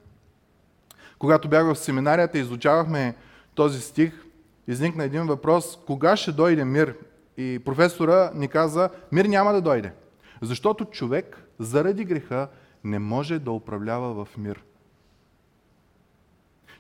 Когато 1.20 1.50
бях 1.50 1.66
в 1.66 1.76
семинарията 1.76 2.38
и 2.38 2.42
изучавахме 2.42 3.16
този 3.56 3.82
стих, 3.82 4.26
изникна 4.68 5.04
един 5.04 5.26
въпрос, 5.26 5.80
кога 5.86 6.16
ще 6.16 6.32
дойде 6.32 6.66
мир? 6.66 6.96
И 7.38 7.60
професора 7.66 8.32
ни 8.36 8.48
каза, 8.48 8.90
мир 9.12 9.26
няма 9.26 9.54
да 9.54 9.62
дойде. 9.62 9.94
Защото 10.42 10.86
човек 10.86 11.44
заради 11.60 12.06
греха 12.06 12.48
не 12.84 13.00
може 13.00 13.40
да 13.40 13.52
управлява 13.52 14.26
в 14.26 14.38
мир. 14.38 14.64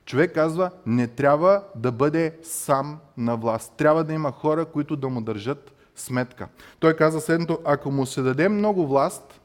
Човек 0.06 0.34
казва, 0.34 0.72
не 0.86 1.08
трябва 1.08 1.64
да 1.76 1.92
бъде 1.92 2.38
сам 2.44 3.00
на 3.18 3.38
власт. 3.38 3.74
Трябва 3.78 4.04
да 4.04 4.14
има 4.14 4.32
хора, 4.32 4.66
които 4.66 4.96
да 4.96 5.10
му 5.10 5.22
държат 5.22 5.74
сметка. 5.96 6.48
Той 6.80 6.96
каза 6.96 7.22
следното, 7.22 7.60
ако 7.66 7.92
му 7.92 8.06
се 8.06 8.22
даде 8.22 8.50
много 8.50 8.88
власт, 8.88 9.42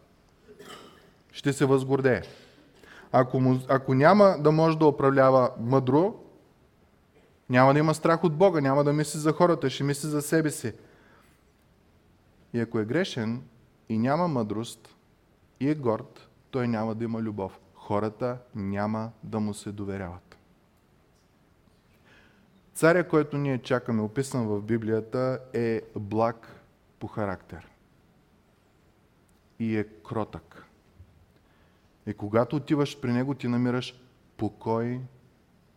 ще 1.32 1.52
се 1.52 1.64
възгордее. 1.64 2.22
Ако, 3.12 3.40
му, 3.40 3.60
ако 3.68 3.94
няма 3.94 4.36
да 4.40 4.52
може 4.52 4.78
да 4.78 4.86
управлява 4.86 5.50
мъдро, 5.60 6.14
няма 7.48 7.72
да 7.72 7.78
има 7.78 7.94
страх 7.94 8.24
от 8.24 8.36
Бога, 8.36 8.60
няма 8.60 8.84
да 8.84 8.92
мисли 8.92 9.18
за 9.18 9.32
хората, 9.32 9.70
ще 9.70 9.84
мисли 9.84 10.08
за 10.08 10.22
себе 10.22 10.50
си. 10.50 10.72
И 12.52 12.60
ако 12.60 12.78
е 12.78 12.84
грешен 12.84 13.42
и 13.88 13.98
няма 13.98 14.28
мъдрост 14.28 14.94
и 15.60 15.70
е 15.70 15.74
горд, 15.74 16.25
той 16.56 16.68
няма 16.68 16.94
да 16.94 17.04
има 17.04 17.20
любов. 17.20 17.60
Хората 17.74 18.38
няма 18.54 19.10
да 19.22 19.40
му 19.40 19.54
се 19.54 19.72
доверяват. 19.72 20.38
Царя, 22.74 23.08
който 23.08 23.38
ние 23.38 23.58
чакаме, 23.58 24.02
описан 24.02 24.46
в 24.46 24.62
Библията, 24.62 25.38
е 25.52 25.82
благ 25.96 26.60
по 26.98 27.06
характер. 27.06 27.68
И 29.58 29.76
е 29.76 29.84
кротък. 29.84 30.66
И 32.06 32.14
когато 32.14 32.56
отиваш 32.56 33.00
при 33.00 33.12
него, 33.12 33.34
ти 33.34 33.48
намираш 33.48 34.00
покой 34.36 35.00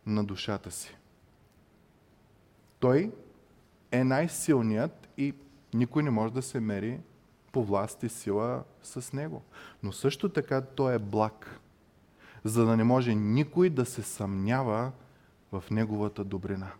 на 0.05 0.23
душата 0.23 0.71
си. 0.71 0.97
Той 2.79 3.11
е 3.91 4.03
най-силният 4.03 5.09
и 5.17 5.33
никой 5.73 6.03
не 6.03 6.09
може 6.09 6.33
да 6.33 6.41
се 6.41 6.59
мери 6.59 6.99
по 7.51 7.63
власт 7.63 8.03
и 8.03 8.09
сила 8.09 8.63
с 8.83 9.13
него. 9.13 9.43
Но 9.83 9.91
също 9.91 10.29
така 10.29 10.61
той 10.61 10.95
е 10.95 10.99
благ, 10.99 11.59
за 12.43 12.65
да 12.65 12.77
не 12.77 12.83
може 12.83 13.15
никой 13.15 13.69
да 13.69 13.85
се 13.85 14.01
съмнява 14.01 14.91
в 15.51 15.63
неговата 15.71 16.23
добрина. 16.23 16.71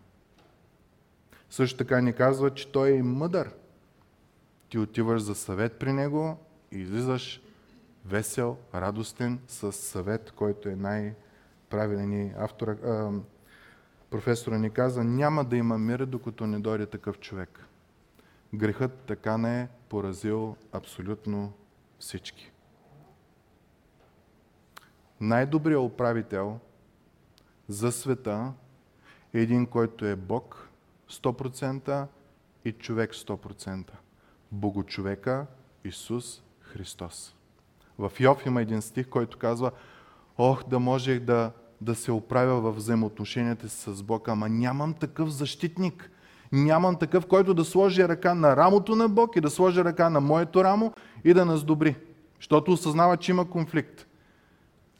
Също 1.50 1.78
така 1.78 2.00
ни 2.00 2.12
казва, 2.12 2.54
че 2.54 2.72
той 2.72 2.92
е 2.92 3.02
мъдър. 3.02 3.50
Ти 4.68 4.78
отиваш 4.78 5.22
за 5.22 5.34
съвет 5.34 5.78
при 5.78 5.92
него 5.92 6.38
и 6.72 6.78
излизаш 6.78 7.42
весел, 8.04 8.56
радостен 8.74 9.38
с 9.48 9.72
съвет, 9.72 10.30
който 10.30 10.68
е 10.68 10.76
най-правилен. 10.76 12.34
Автора, 12.38 12.70
а, 12.72 13.10
професора 14.10 14.58
ни 14.58 14.70
каза, 14.70 15.04
няма 15.04 15.44
да 15.44 15.56
има 15.56 15.78
мир, 15.78 16.06
докато 16.06 16.46
не 16.46 16.58
дойде 16.58 16.86
такъв 16.86 17.20
човек. 17.20 17.66
Грехът 18.54 18.92
така 19.06 19.38
не 19.38 19.60
е 19.60 19.68
поразил 19.90 20.56
абсолютно 20.72 21.52
всички. 21.98 22.52
Най-добрият 25.20 25.82
управител 25.82 26.58
за 27.68 27.92
света 27.92 28.52
е 29.34 29.40
един, 29.40 29.66
който 29.66 30.06
е 30.06 30.16
Бог, 30.16 30.68
100% 31.10 32.06
и 32.64 32.72
човек 32.72 33.12
100%. 33.12 33.90
Богочовека 34.52 35.46
Исус 35.84 36.42
Христос. 36.60 37.34
В 37.98 38.12
Йов 38.20 38.46
има 38.46 38.62
един 38.62 38.82
стих, 38.82 39.08
който 39.08 39.38
казва 39.38 39.70
Ох, 40.38 40.64
да 40.68 40.78
можех 40.78 41.20
да, 41.20 41.52
да 41.80 41.94
се 41.94 42.12
оправя 42.12 42.60
в 42.60 42.72
взаимоотношенията 42.72 43.68
си 43.68 43.94
с 43.94 44.02
Бог, 44.02 44.28
ама 44.28 44.48
нямам 44.48 44.94
такъв 44.94 45.30
защитник. 45.30 46.10
Нямам 46.52 46.96
такъв, 46.96 47.26
който 47.26 47.54
да 47.54 47.64
сложи 47.64 48.08
ръка 48.08 48.34
на 48.34 48.56
рамото 48.56 48.96
на 48.96 49.08
Бог 49.08 49.36
и 49.36 49.40
да 49.40 49.50
сложи 49.50 49.84
ръка 49.84 50.10
на 50.10 50.20
моето 50.20 50.64
рамо 50.64 50.92
и 51.24 51.34
да 51.34 51.44
нас 51.44 51.64
добри. 51.64 51.96
Защото 52.36 52.72
осъзнава, 52.72 53.16
че 53.16 53.32
има 53.32 53.50
конфликт. 53.50 54.06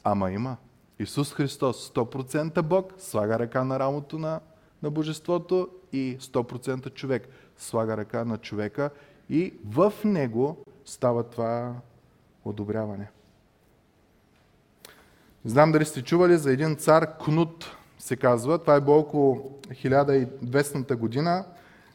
Ама 0.05 0.31
има. 0.31 0.57
Исус 0.99 1.35
Христос, 1.35 1.93
100% 1.95 2.63
Бог, 2.63 2.93
слага 2.99 3.39
ръка 3.39 3.65
на 3.65 3.79
рамото 3.79 4.19
на, 4.19 4.41
на 4.83 4.91
Божеството 4.91 5.69
и 5.93 6.17
100% 6.21 6.95
човек. 6.95 7.29
Слага 7.57 7.97
ръка 7.97 8.25
на 8.25 8.39
човека 8.39 8.91
и 9.31 9.55
в 9.65 9.93
него 10.05 10.65
става 10.85 11.23
това 11.23 11.75
одобряване. 12.45 13.11
Знам 15.45 15.73
дали 15.73 15.85
сте 15.85 16.03
чували 16.03 16.37
за 16.37 16.53
един 16.53 16.77
цар 16.77 17.19
Кнут, 17.19 17.77
се 18.01 18.17
казва. 18.17 18.59
Това 18.59 18.75
е 18.75 18.81
било 18.81 18.99
около 18.99 19.59
1200 19.69 20.97
година. 20.97 21.45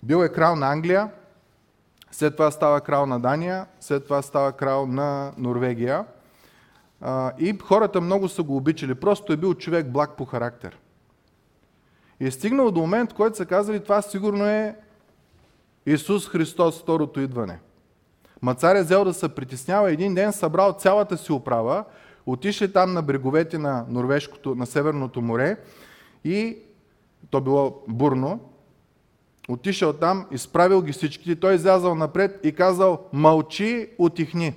Бил 0.04 0.24
е 0.24 0.30
крал 0.30 0.56
на 0.56 0.72
Англия, 0.72 1.10
след 2.12 2.36
това 2.36 2.52
става 2.52 2.82
крал 2.82 3.06
на 3.06 3.20
Дания, 3.20 3.65
след 3.80 4.04
това 4.04 4.22
става 4.22 4.52
крал 4.52 4.86
на 4.86 5.32
Норвегия. 5.38 6.06
И 7.39 7.58
хората 7.63 8.02
много 8.02 8.30
са 8.30 8.44
го 8.44 8.58
обичали. 8.58 8.96
Просто 8.96 9.34
е 9.34 9.38
бил 9.38 9.54
човек 9.54 9.88
благ 9.88 10.12
по 10.18 10.26
характер. 10.26 10.80
И 12.20 12.28
е 12.28 12.32
стигнал 12.32 12.72
до 12.72 12.82
момент, 12.82 13.13
който 13.13 13.38
са 13.38 13.46
казали, 13.46 13.84
това 13.84 14.02
сигурно 14.02 14.46
е 14.46 14.76
Исус 15.86 16.30
Христос, 16.30 16.82
второто 16.82 17.20
идване. 17.20 17.60
Ма 18.41 18.56
цар 18.56 18.76
е 18.76 18.84
взел 18.84 19.06
да 19.06 19.13
се 19.13 19.30
притеснява. 19.30 19.91
Един 19.91 20.15
ден 20.15 20.34
събрал 20.34 20.74
цялата 20.74 21.18
си 21.18 21.32
управа, 21.32 21.84
отишли 22.26 22.74
там 22.74 22.94
на 22.94 23.02
бреговете 23.02 23.58
на 23.58 23.86
Норвежкото, 23.89 24.56
на 24.56 24.65
Северното 24.65 25.22
море 25.22 25.58
и 26.26 26.58
то 27.30 27.42
било 27.42 27.84
бурно. 27.88 28.40
Отишъл 29.50 29.94
там, 29.94 30.28
изправил 30.32 30.82
ги 30.82 30.92
всички, 30.92 31.40
той 31.40 31.56
излязал 31.56 31.96
напред 31.96 32.40
и 32.44 32.52
казал, 32.52 33.10
мълчи, 33.14 33.90
отихни. 33.98 34.54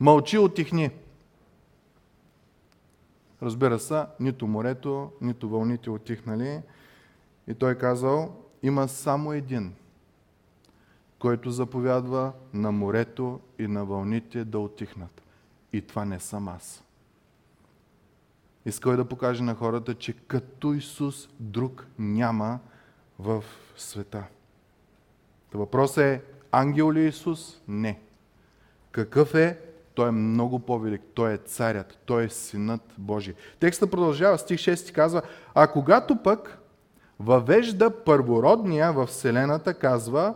Мълчи, 0.00 0.38
отихни. 0.38 0.90
Разбира 3.42 3.78
се, 3.78 4.04
нито 4.20 4.46
морето, 4.46 5.10
нито 5.20 5.48
вълните 5.48 5.90
отихнали. 5.90 6.60
И 7.48 7.54
той 7.54 7.74
казал, 7.74 8.36
има 8.62 8.88
само 8.88 9.32
един, 9.32 9.74
който 11.18 11.50
заповядва 11.50 12.32
на 12.52 12.72
морето 12.72 13.40
и 13.58 13.66
на 13.66 13.84
вълните 13.84 14.44
да 14.44 14.58
отихнат. 14.58 15.22
И 15.72 15.80
това 15.82 16.04
не 16.04 16.20
съм 16.20 16.48
аз. 16.48 16.82
Искал 18.66 18.90
е 18.90 18.96
да 18.96 19.04
покаже 19.04 19.42
на 19.42 19.54
хората, 19.54 19.94
че 19.94 20.12
като 20.12 20.74
Исус 20.74 21.28
друг 21.40 21.86
няма 21.98 22.58
в 23.18 23.44
света. 23.76 24.24
въпросът 25.54 25.98
е, 25.98 26.22
ангел 26.52 26.92
ли 26.92 27.00
е 27.00 27.08
Исус? 27.08 27.60
Не. 27.68 28.00
Какъв 28.92 29.34
е? 29.34 29.58
Той 29.94 30.08
е 30.08 30.12
много 30.12 30.58
по-велик. 30.58 31.02
Той 31.14 31.32
е 31.32 31.36
царят. 31.38 31.98
Той 32.06 32.24
е 32.24 32.28
синът 32.28 32.80
Божий. 32.98 33.34
Текстът 33.60 33.90
продължава. 33.90 34.38
Стих 34.38 34.60
6 34.60 34.92
казва, 34.92 35.22
а 35.54 35.66
когато 35.66 36.16
пък 36.22 36.58
въвежда 37.20 38.04
първородния 38.04 38.92
в 38.92 39.06
Вселената, 39.06 39.74
казва, 39.74 40.34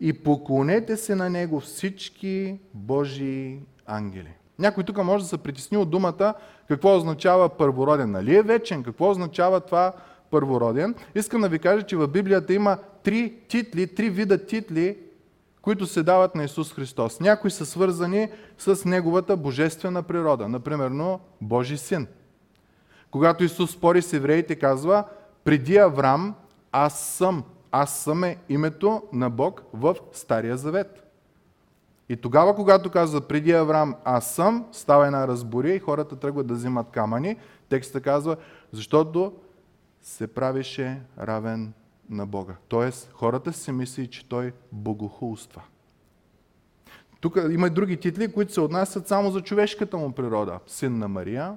и 0.00 0.12
поклонете 0.12 0.96
се 0.96 1.14
на 1.14 1.30
него 1.30 1.60
всички 1.60 2.58
Божии 2.74 3.60
ангели. 3.86 4.37
Някой 4.58 4.84
тук 4.84 5.04
може 5.04 5.24
да 5.24 5.28
се 5.28 5.38
притесни 5.38 5.76
от 5.76 5.90
думата 5.90 6.34
какво 6.68 6.96
означава 6.96 7.48
първороден. 7.48 8.10
Нали 8.10 8.36
е 8.36 8.42
вечен? 8.42 8.82
Какво 8.82 9.10
означава 9.10 9.60
това 9.60 9.92
първороден? 10.30 10.94
Искам 11.14 11.40
да 11.40 11.48
ви 11.48 11.58
кажа, 11.58 11.82
че 11.82 11.96
в 11.96 12.08
Библията 12.08 12.54
има 12.54 12.78
три 13.02 13.34
титли, 13.48 13.94
три 13.94 14.10
вида 14.10 14.46
титли, 14.46 14.96
които 15.62 15.86
се 15.86 16.02
дават 16.02 16.34
на 16.34 16.44
Исус 16.44 16.74
Христос. 16.74 17.20
Някои 17.20 17.50
са 17.50 17.66
свързани 17.66 18.28
с 18.58 18.84
Неговата 18.84 19.36
божествена 19.36 20.02
природа. 20.02 20.48
Например, 20.48 21.18
Божи 21.40 21.78
син. 21.78 22.06
Когато 23.10 23.44
Исус 23.44 23.70
спори 23.70 24.02
с 24.02 24.12
евреите, 24.12 24.54
казва, 24.54 25.04
преди 25.44 25.76
Авраам 25.76 26.34
аз 26.72 27.00
съм. 27.00 27.44
Аз 27.72 27.98
съм 27.98 28.24
е 28.24 28.36
името 28.48 29.02
на 29.12 29.30
Бог 29.30 29.62
в 29.72 29.96
Стария 30.12 30.56
Завет. 30.56 31.07
И 32.08 32.16
тогава, 32.16 32.54
когато 32.54 32.90
казва 32.90 33.20
преди 33.20 33.52
Авраам 33.52 33.94
аз 34.04 34.34
съм, 34.34 34.66
става 34.72 35.06
една 35.06 35.28
разбория 35.28 35.74
и 35.74 35.78
хората 35.78 36.16
тръгват 36.16 36.46
да 36.46 36.54
взимат 36.54 36.90
камъни. 36.90 37.36
Текстът 37.68 38.02
казва, 38.02 38.36
защото 38.72 39.32
се 40.02 40.26
правише 40.26 41.00
равен 41.20 41.72
на 42.10 42.26
Бога. 42.26 42.54
Тоест, 42.68 43.10
хората 43.12 43.52
си 43.52 43.72
мисли, 43.72 44.06
че 44.06 44.28
той 44.28 44.52
богохулства. 44.72 45.62
Тук 47.20 47.38
има 47.50 47.66
и 47.66 47.70
други 47.70 47.96
титли, 47.96 48.32
които 48.32 48.52
се 48.52 48.60
отнасят 48.60 49.08
само 49.08 49.30
за 49.30 49.40
човешката 49.40 49.96
му 49.96 50.12
природа. 50.12 50.58
Син 50.66 50.98
на 50.98 51.08
Мария, 51.08 51.56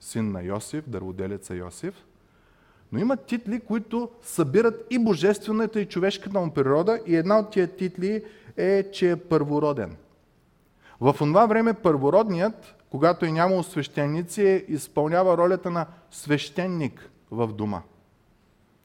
син 0.00 0.32
на 0.32 0.42
Йосиф, 0.42 0.84
дърводелеца 0.88 1.54
Йосиф. 1.54 1.94
Но 2.92 2.98
има 2.98 3.16
титли, 3.16 3.60
които 3.60 4.10
събират 4.22 4.86
и 4.90 4.98
божествената 4.98 5.80
и 5.80 5.86
човешката 5.86 6.40
му 6.40 6.50
природа 6.50 7.00
и 7.06 7.16
една 7.16 7.38
от 7.38 7.50
тия 7.50 7.76
титли 7.76 8.24
е, 8.56 8.90
че 8.90 9.10
е 9.10 9.16
първороден. 9.16 9.96
В 11.00 11.14
това 11.18 11.46
време 11.46 11.74
първородният, 11.74 12.74
когато 12.90 13.24
е 13.24 13.32
нямало 13.32 13.62
свещеници, 13.62 14.64
изпълнява 14.68 15.36
ролята 15.36 15.70
на 15.70 15.86
свещеник 16.10 17.10
в 17.30 17.46
дома. 17.46 17.82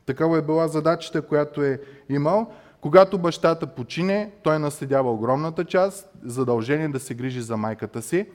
Такава 0.05 0.37
е 0.37 0.41
била 0.41 0.67
задачата, 0.67 1.21
която 1.21 1.63
е 1.63 1.81
имал. 2.09 2.51
Когато 2.81 3.17
бащата 3.17 3.67
почине, 3.67 4.31
той 4.43 4.59
наследява 4.59 5.11
огромната 5.11 5.65
част, 5.65 6.09
задължение 6.23 6.89
да 6.89 6.99
се 6.99 7.13
грижи 7.13 7.41
за 7.41 7.57
майката 7.57 8.01
си. 8.01 8.29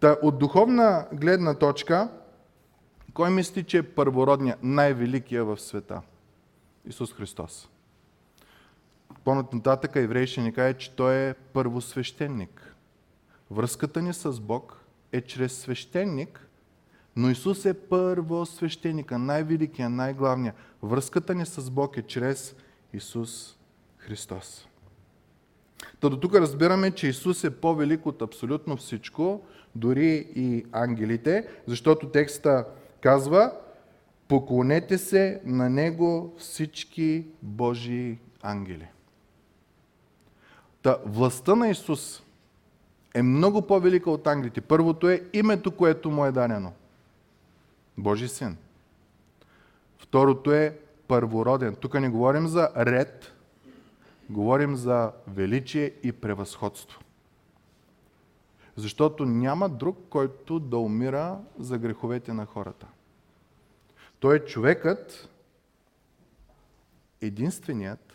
Та, 0.00 0.16
от 0.22 0.38
духовна 0.38 1.06
гледна 1.12 1.54
точка, 1.54 2.08
кой 3.14 3.30
мисли, 3.30 3.64
че 3.64 3.78
е 3.78 3.82
първородният, 3.82 4.58
най-великия 4.62 5.44
в 5.44 5.60
света? 5.60 6.02
Исус 6.84 7.14
Христос. 7.14 7.71
По-нататък 9.24 9.96
евреи 9.96 10.26
ще 10.26 10.40
ни 10.40 10.52
каже, 10.52 10.74
че 10.74 10.96
той 10.96 11.14
е 11.14 11.34
първосвещеник. 11.34 12.74
Връзката 13.50 14.02
ни 14.02 14.12
с 14.12 14.40
Бог 14.40 14.80
е 15.12 15.20
чрез 15.20 15.58
свещеник, 15.58 16.48
но 17.16 17.30
Исус 17.30 17.64
е 17.64 17.74
първосвещеника, 17.74 19.18
най-великия, 19.18 19.90
най-главния. 19.90 20.54
Връзката 20.82 21.34
ни 21.34 21.46
с 21.46 21.70
Бог 21.70 21.96
е 21.96 22.02
чрез 22.02 22.56
Исус 22.92 23.56
Христос. 23.98 24.68
Та 26.00 26.08
до 26.08 26.20
тук 26.20 26.34
разбираме, 26.34 26.90
че 26.90 27.08
Исус 27.08 27.44
е 27.44 27.60
по-велик 27.60 28.06
от 28.06 28.22
абсолютно 28.22 28.76
всичко, 28.76 29.40
дори 29.74 30.28
и 30.34 30.64
ангелите, 30.72 31.48
защото 31.66 32.08
текста 32.08 32.66
казва, 33.00 33.52
поклонете 34.28 34.98
се 34.98 35.40
на 35.44 35.70
Него 35.70 36.34
всички 36.38 37.26
Божии 37.42 38.18
ангели. 38.42 38.88
Та 40.82 40.98
властта 41.06 41.54
на 41.54 41.68
Исус 41.68 42.22
е 43.14 43.22
много 43.22 43.66
по-велика 43.66 44.10
от 44.10 44.26
ангелите. 44.26 44.60
Първото 44.60 45.08
е 45.08 45.22
името, 45.32 45.76
което 45.76 46.10
му 46.10 46.26
е 46.26 46.32
дадено. 46.32 46.72
Божи 47.98 48.28
син. 48.28 48.56
Второто 49.98 50.52
е 50.52 50.78
първороден. 51.08 51.74
Тук 51.74 51.94
не 51.94 52.08
говорим 52.08 52.48
за 52.48 52.70
ред, 52.76 53.32
говорим 54.30 54.76
за 54.76 55.12
величие 55.26 55.92
и 56.02 56.12
превъзходство. 56.12 57.00
Защото 58.76 59.24
няма 59.24 59.68
друг, 59.68 59.98
който 60.10 60.58
да 60.58 60.78
умира 60.78 61.38
за 61.58 61.78
греховете 61.78 62.32
на 62.32 62.46
хората. 62.46 62.86
Той 64.20 64.36
е 64.36 64.44
човекът, 64.44 65.28
единственият, 67.20 68.12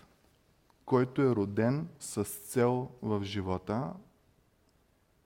който 0.88 1.22
е 1.22 1.36
роден 1.36 1.88
с 2.00 2.24
цел 2.24 2.90
в 3.02 3.24
живота 3.24 3.94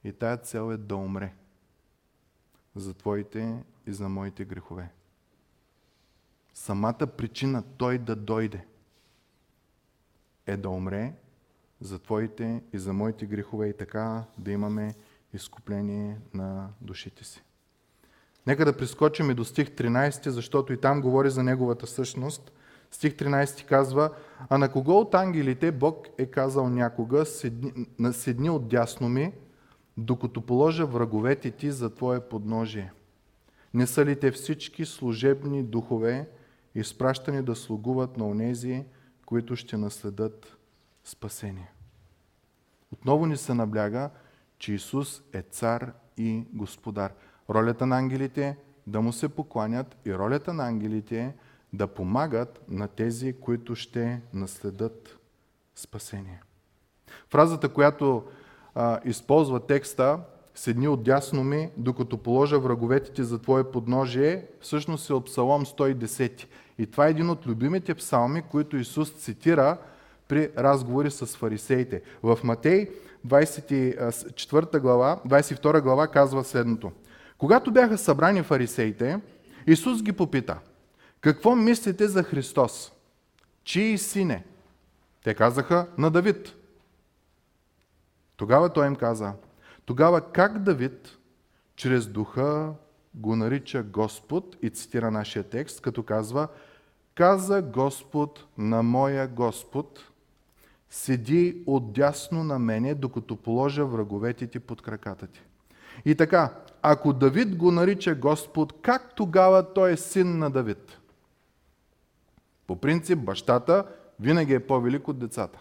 и 0.03 0.13
тая 0.13 0.37
цел 0.37 0.71
е 0.73 0.77
да 0.77 0.95
умре 0.95 1.33
за 2.75 2.93
твоите 2.93 3.63
и 3.87 3.93
за 3.93 4.09
моите 4.09 4.45
грехове. 4.45 4.89
Самата 6.53 7.07
причина 7.17 7.63
той 7.77 7.97
да 7.97 8.15
дойде 8.15 8.65
е 10.45 10.57
да 10.57 10.69
умре 10.69 11.13
за 11.81 11.99
твоите 11.99 12.63
и 12.73 12.79
за 12.79 12.93
моите 12.93 13.25
грехове 13.25 13.67
и 13.67 13.77
така 13.77 14.23
да 14.37 14.51
имаме 14.51 14.95
изкупление 15.33 16.19
на 16.33 16.69
душите 16.81 17.23
си. 17.23 17.43
Нека 18.47 18.65
да 18.65 18.77
прескочим 18.77 19.31
и 19.31 19.33
до 19.33 19.45
стих 19.45 19.69
13, 19.69 20.29
защото 20.29 20.73
и 20.73 20.81
там 20.81 21.01
говори 21.01 21.29
за 21.29 21.43
неговата 21.43 21.87
същност. 21.87 22.51
Стих 22.91 23.13
13 23.13 23.65
казва, 23.65 24.15
а 24.49 24.57
на 24.57 24.71
кого 24.71 24.99
от 24.99 25.13
ангелите 25.15 25.71
Бог 25.71 26.07
е 26.17 26.25
казал 26.25 26.69
някога, 26.69 27.25
седни, 27.25 28.49
от 28.49 28.67
дясно 28.67 29.09
ми, 29.09 29.33
докато 29.97 30.41
положа 30.41 30.85
враговете 30.85 31.51
ти 31.51 31.71
за 31.71 31.95
твое 31.95 32.19
подножие. 32.19 32.93
Не 33.73 33.87
са 33.87 34.05
ли 34.05 34.19
те 34.19 34.31
всички 34.31 34.85
служебни 34.85 35.63
духове 35.63 36.29
изпращани 36.75 37.43
да 37.43 37.55
слугуват 37.55 38.17
на 38.17 38.27
онези, 38.27 38.85
които 39.25 39.55
ще 39.55 39.77
наследат 39.77 40.57
спасение. 41.03 41.71
Отново 42.91 43.25
ни 43.25 43.37
се 43.37 43.53
набляга, 43.53 44.09
че 44.57 44.73
Исус 44.73 45.21
е 45.33 45.41
цар 45.41 45.93
и 46.17 46.45
господар. 46.53 47.13
Ролята 47.49 47.85
на 47.85 47.97
ангелите 47.97 48.47
е 48.47 48.57
да 48.87 49.01
му 49.01 49.13
се 49.13 49.29
покланят 49.29 49.97
и 50.05 50.13
ролята 50.13 50.53
на 50.53 50.67
ангелите 50.67 51.19
е 51.19 51.33
да 51.73 51.87
помагат 51.87 52.61
на 52.67 52.87
тези, 52.87 53.33
които 53.33 53.75
ще 53.75 54.21
наследат 54.33 55.17
спасение. 55.75 56.41
Фразата, 57.29 57.69
която 57.69 58.23
а, 58.75 58.99
използва 59.05 59.59
текста, 59.59 60.19
седни 60.55 60.87
от 60.87 61.03
дясно 61.03 61.43
ми, 61.43 61.69
докато 61.77 62.17
положа 62.17 62.59
враговете 62.59 63.11
ти 63.11 63.23
за 63.23 63.39
твое 63.39 63.71
подножие, 63.71 64.45
всъщност 64.61 65.09
е 65.09 65.13
от 65.13 65.25
Псалом 65.25 65.65
110. 65.65 66.45
И 66.77 66.85
това 66.85 67.07
е 67.07 67.09
един 67.09 67.29
от 67.29 67.47
любимите 67.47 67.95
псалми, 67.95 68.41
които 68.41 68.77
Исус 68.77 69.11
цитира 69.11 69.77
при 70.27 70.49
разговори 70.57 71.11
с 71.11 71.25
фарисеите. 71.25 72.01
В 72.23 72.39
Матей 72.43 72.89
24 73.27 74.79
глава, 74.79 75.19
22 75.27 75.81
глава 75.81 76.07
казва 76.07 76.43
следното. 76.43 76.91
Когато 77.37 77.71
бяха 77.71 77.97
събрани 77.97 78.43
фарисеите, 78.43 79.19
Исус 79.67 80.03
ги 80.03 80.11
попита, 80.11 80.59
какво 81.21 81.55
мислите 81.55 82.07
за 82.07 82.23
Христос? 82.23 82.91
Чии 83.63 83.97
сине? 83.97 84.45
Те 85.23 85.33
казаха 85.33 85.87
на 85.97 86.11
Давид. 86.11 86.55
Тогава 88.37 88.73
той 88.73 88.87
им 88.87 88.95
каза, 88.95 89.33
тогава 89.85 90.31
как 90.31 90.59
Давид 90.59 91.17
чрез 91.75 92.07
духа 92.07 92.73
го 93.15 93.35
нарича 93.35 93.83
Господ 93.83 94.57
и 94.61 94.69
цитира 94.69 95.11
нашия 95.11 95.43
текст, 95.43 95.81
като 95.81 96.03
казва, 96.03 96.47
каза 97.15 97.61
Господ 97.61 98.45
на 98.57 98.83
моя 98.83 99.27
Господ, 99.27 99.99
седи 100.89 101.63
отдясно 101.65 102.43
на 102.43 102.59
мене, 102.59 102.95
докато 102.95 103.35
положа 103.35 103.85
враговете 103.85 104.47
ти 104.47 104.59
под 104.59 104.81
краката 104.81 105.27
ти. 105.27 105.41
И 106.05 106.15
така, 106.15 106.53
ако 106.81 107.13
Давид 107.13 107.57
го 107.57 107.71
нарича 107.71 108.15
Господ, 108.15 108.81
как 108.81 109.15
тогава 109.15 109.73
той 109.73 109.91
е 109.91 109.97
син 109.97 110.37
на 110.37 110.49
Давид? 110.49 110.97
По 112.71 112.75
принцип, 112.75 113.19
бащата 113.19 113.85
винаги 114.19 114.53
е 114.53 114.59
по-велик 114.59 115.07
от 115.07 115.19
децата. 115.19 115.59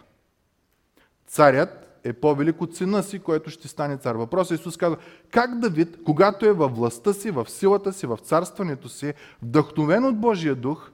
Царят 1.27 2.01
е 2.05 2.13
по-велик 2.13 2.61
от 2.61 2.77
сина 2.77 3.03
си, 3.03 3.19
който 3.19 3.51
ще 3.51 3.69
стане 3.69 3.97
цар. 3.97 4.15
Въпросът 4.15 4.61
Исус 4.61 4.77
казва, 4.77 4.97
как 5.31 5.59
Давид, 5.59 5.99
когато 6.05 6.47
е 6.47 6.53
във 6.53 6.77
властта 6.77 7.13
си, 7.13 7.31
в 7.31 7.51
силата 7.51 7.93
си, 7.93 8.07
в 8.07 8.19
царстването 8.23 8.89
си, 8.89 9.15
вдъхновен 9.43 10.05
от 10.05 10.21
Божия 10.21 10.55
дух, 10.55 10.91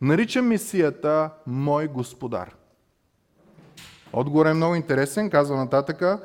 нарича 0.00 0.42
Месията 0.42 1.30
мой 1.46 1.86
господар. 1.86 2.54
Отговор 4.12 4.46
е 4.46 4.54
много 4.54 4.74
интересен, 4.74 5.30
казва 5.30 5.56
нататъка, 5.56 6.20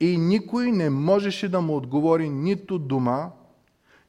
и 0.00 0.18
никой 0.18 0.72
не 0.72 0.90
можеше 0.90 1.48
да 1.48 1.60
му 1.60 1.76
отговори 1.76 2.28
нито 2.30 2.78
дума, 2.78 3.30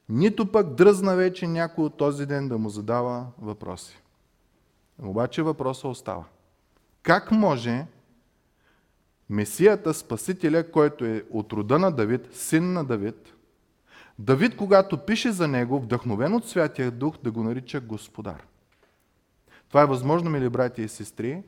нито 0.08 0.52
пък 0.52 0.74
дръзна 0.74 1.16
вече 1.16 1.46
някой 1.46 1.84
от 1.84 1.96
този 1.96 2.26
ден 2.26 2.48
да 2.48 2.58
му 2.58 2.68
задава 2.68 3.26
въпроси. 3.42 4.01
Обаче 4.98 5.42
въпросът 5.42 5.84
остава. 5.84 6.24
Как 7.02 7.30
може 7.30 7.86
Месията, 9.30 9.94
Спасителя, 9.94 10.70
който 10.70 11.04
е 11.04 11.24
от 11.30 11.52
рода 11.52 11.78
на 11.78 11.90
Давид, 11.90 12.34
син 12.34 12.72
на 12.72 12.84
Давид, 12.84 13.34
Давид, 14.18 14.56
когато 14.56 14.98
пише 14.98 15.32
за 15.32 15.48
него, 15.48 15.80
вдъхновен 15.80 16.34
от 16.34 16.48
Святия 16.48 16.90
Дух, 16.90 17.18
да 17.22 17.30
го 17.30 17.42
нарича 17.42 17.80
Господар. 17.80 18.46
Това 19.68 19.82
е 19.82 19.86
възможно, 19.86 20.30
мили 20.30 20.48
братя 20.48 20.82
и 20.82 20.88
сестри, 20.88 21.42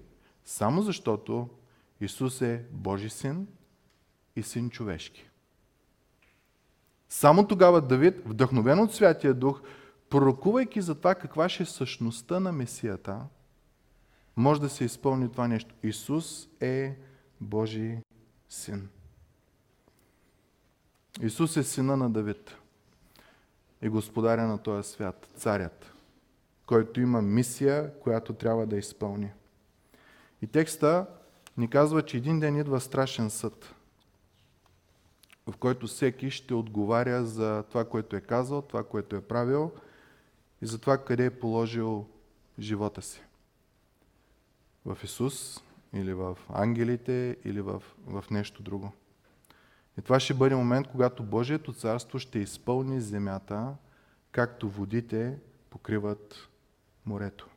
само 0.44 0.82
защото 0.82 1.48
Исус 2.00 2.40
е 2.40 2.64
Божи 2.70 3.10
син 3.10 3.46
и 4.36 4.42
син 4.42 4.70
човешки. 4.70 5.30
Само 7.08 7.46
тогава 7.46 7.80
Давид, 7.80 8.14
вдъхновен 8.26 8.78
от 8.78 8.94
Святия 8.94 9.34
Дух, 9.34 9.60
пророкувайки 10.14 10.80
за 10.80 10.94
това 10.94 11.14
каква 11.14 11.48
ще 11.48 11.62
е 11.62 11.66
същността 11.66 12.40
на 12.40 12.52
Месията, 12.52 13.20
може 14.36 14.60
да 14.60 14.68
се 14.68 14.84
изпълни 14.84 15.32
това 15.32 15.48
нещо. 15.48 15.74
Исус 15.82 16.48
е 16.60 16.96
Божий 17.40 17.98
син. 18.48 18.88
Исус 21.22 21.56
е 21.56 21.62
сина 21.62 21.96
на 21.96 22.10
Давид 22.10 22.56
и 23.82 23.88
господаря 23.88 24.46
на 24.46 24.58
този 24.58 24.90
свят, 24.90 25.28
царят, 25.36 25.92
който 26.66 27.00
има 27.00 27.22
мисия, 27.22 27.98
която 27.98 28.32
трябва 28.32 28.66
да 28.66 28.76
изпълни. 28.76 29.30
И 30.42 30.46
текста 30.46 31.06
ни 31.56 31.70
казва, 31.70 32.02
че 32.02 32.16
един 32.16 32.40
ден 32.40 32.56
идва 32.56 32.80
страшен 32.80 33.30
съд, 33.30 33.74
в 35.46 35.56
който 35.56 35.86
всеки 35.86 36.30
ще 36.30 36.54
отговаря 36.54 37.24
за 37.24 37.64
това, 37.68 37.84
което 37.84 38.16
е 38.16 38.20
казал, 38.20 38.62
това, 38.62 38.84
което 38.84 39.16
е 39.16 39.20
правил 39.20 39.72
и 40.64 40.66
за 40.66 40.78
това, 40.78 40.98
къде 40.98 41.24
е 41.24 41.38
положил 41.40 42.06
живота 42.58 43.02
си. 43.02 43.22
В 44.86 44.98
Исус 45.04 45.62
или 45.92 46.14
в 46.14 46.38
ангелите 46.48 47.36
или 47.44 47.60
в, 47.60 47.82
в 48.06 48.24
нещо 48.30 48.62
друго. 48.62 48.92
И 49.98 50.02
това 50.02 50.20
ще 50.20 50.34
бъде 50.34 50.54
момент, 50.54 50.86
когато 50.86 51.22
Божието 51.22 51.72
царство 51.72 52.18
ще 52.18 52.38
изпълни 52.38 53.00
земята, 53.00 53.74
както 54.32 54.70
водите 54.70 55.38
покриват 55.70 56.48
морето. 57.06 57.48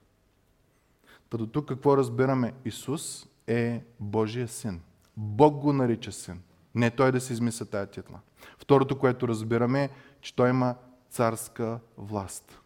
Та 1.29 1.37
до 1.37 1.47
тук 1.47 1.67
какво 1.67 1.97
разбираме? 1.97 2.53
Исус 2.65 3.27
е 3.47 3.83
Божия 3.99 4.47
син. 4.47 4.81
Бог 5.17 5.61
го 5.61 5.73
нарича 5.73 6.11
син. 6.11 6.41
Не 6.75 6.91
той 6.91 7.11
да 7.11 7.21
се 7.21 7.33
измисля 7.33 7.65
тая 7.65 7.87
титла. 7.87 8.19
Второто, 8.57 8.99
което 8.99 9.27
разбираме 9.27 9.83
е, 9.83 9.89
че 10.21 10.35
той 10.35 10.49
има 10.49 10.75
царска 11.09 11.79
власт. 11.97 12.59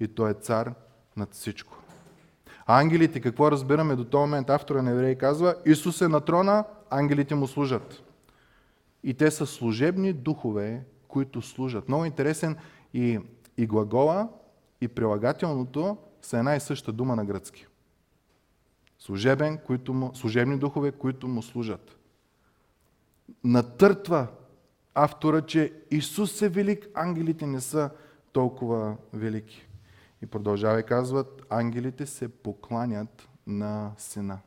И 0.00 0.08
той 0.08 0.30
е 0.30 0.34
цар 0.34 0.74
над 1.16 1.34
всичко. 1.34 1.76
Ангелите, 2.66 3.20
какво 3.20 3.50
разбираме 3.50 3.96
до 3.96 4.04
този 4.04 4.20
момент? 4.20 4.50
Автора 4.50 4.82
на 4.82 4.90
Евреи 4.90 5.18
казва, 5.18 5.54
Исус 5.66 6.00
е 6.00 6.08
на 6.08 6.20
трона, 6.20 6.64
ангелите 6.90 7.34
му 7.34 7.46
служат. 7.46 8.02
И 9.02 9.14
те 9.14 9.30
са 9.30 9.46
служебни 9.46 10.12
духове, 10.12 10.84
които 11.08 11.42
служат. 11.42 11.88
Много 11.88 12.04
интересен 12.04 12.56
и, 12.94 13.20
и 13.56 13.66
глагола, 13.66 14.28
и 14.80 14.88
прилагателното 14.88 15.96
са 16.22 16.38
една 16.38 16.56
и 16.56 16.60
съща 16.60 16.92
дума 16.92 17.16
на 17.16 17.24
гръцки. 17.24 17.66
Служебен, 18.98 19.58
които 19.58 19.94
му, 19.94 20.14
служебни 20.14 20.58
духове, 20.58 20.92
които 20.92 21.28
му 21.28 21.42
служат. 21.42 21.96
Натъртва 23.44 24.26
автора, 24.94 25.42
че 25.42 25.72
Исус 25.90 26.42
е 26.42 26.48
велик, 26.48 26.88
ангелите 26.94 27.46
не 27.46 27.60
са 27.60 27.90
толкова 28.32 28.96
велики. 29.12 29.68
И 30.22 30.26
продължава 30.26 30.80
и 30.80 30.86
казват, 30.86 31.42
ангелите 31.50 32.06
се 32.06 32.28
покланят 32.28 33.28
на 33.46 33.92
сина. 33.98 34.38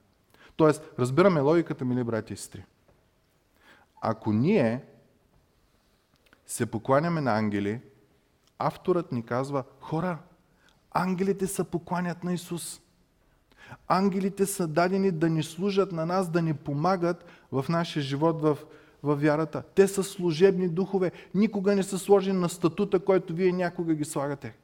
Тоест, 0.55 0.83
разбираме 0.99 1.41
логиката, 1.41 1.85
мили 1.85 2.03
брати 2.03 2.33
и 2.33 2.37
сестри. 2.37 2.65
Ако 4.01 4.33
ние 4.33 4.83
се 6.45 6.65
покланяме 6.65 7.21
на 7.21 7.37
ангели, 7.37 7.81
авторът 8.57 9.11
ни 9.11 9.25
казва, 9.25 9.63
хора, 9.79 10.17
ангелите 10.91 11.47
се 11.47 11.63
покланят 11.63 12.23
на 12.23 12.33
Исус. 12.33 12.81
Ангелите 13.87 14.45
са 14.45 14.67
дадени 14.67 15.11
да 15.11 15.29
ни 15.29 15.43
служат 15.43 15.91
на 15.91 16.05
нас, 16.05 16.29
да 16.29 16.41
ни 16.41 16.53
помагат 16.53 17.25
в 17.51 17.65
нашия 17.69 18.03
живот, 18.03 18.41
в, 18.41 18.57
в 19.03 19.15
вярата. 19.15 19.63
Те 19.75 19.87
са 19.87 20.03
служебни 20.03 20.69
духове. 20.69 21.11
Никога 21.35 21.75
не 21.75 21.83
са 21.83 21.99
сложени 21.99 22.39
на 22.39 22.49
статута, 22.49 22.99
който 22.99 23.33
вие 23.33 23.51
някога 23.51 23.95
ги 23.95 24.05
слагате. 24.05 24.55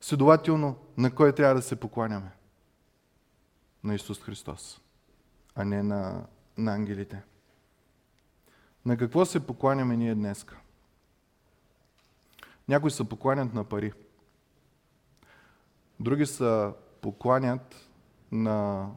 Следователно, 0.00 0.76
на 0.96 1.14
кой 1.14 1.34
трябва 1.34 1.54
да 1.54 1.62
се 1.62 1.76
покланяме? 1.76 2.30
На 3.84 3.94
Исус 3.94 4.20
Христос, 4.20 4.80
а 5.54 5.64
не 5.64 5.82
на, 5.82 6.26
на 6.58 6.74
ангелите. 6.74 7.22
На 8.86 8.96
какво 8.96 9.24
се 9.24 9.46
покланяме 9.46 9.96
ние 9.96 10.14
днеска? 10.14 10.56
Някои 12.68 12.90
се 12.90 13.08
покланят 13.08 13.54
на 13.54 13.64
пари. 13.64 13.92
Други 16.00 16.26
са 16.26 16.72
покланят 17.00 17.88
на 18.32 18.88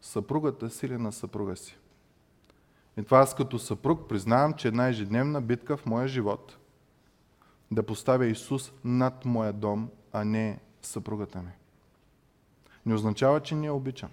съпругата 0.00 0.70
си 0.70 0.86
или 0.86 0.98
на 0.98 1.12
съпруга 1.12 1.56
си. 1.56 1.78
И 2.96 3.04
това 3.04 3.18
аз 3.18 3.34
като 3.34 3.58
съпруг 3.58 4.08
признавам, 4.08 4.52
че 4.52 4.68
една 4.68 4.88
ежедневна 4.88 5.40
битка 5.40 5.76
в 5.76 5.86
моя 5.86 6.08
живот 6.08 6.58
да 7.70 7.82
поставя 7.82 8.26
Исус 8.26 8.72
над 8.84 9.24
моя 9.24 9.52
дом, 9.52 9.90
а 10.14 10.24
не 10.24 10.58
съпругата 10.82 11.42
ми. 11.42 11.50
Не 12.86 12.94
означава, 12.94 13.40
че 13.40 13.54
не 13.54 13.66
я 13.66 13.74
обичам. 13.74 14.10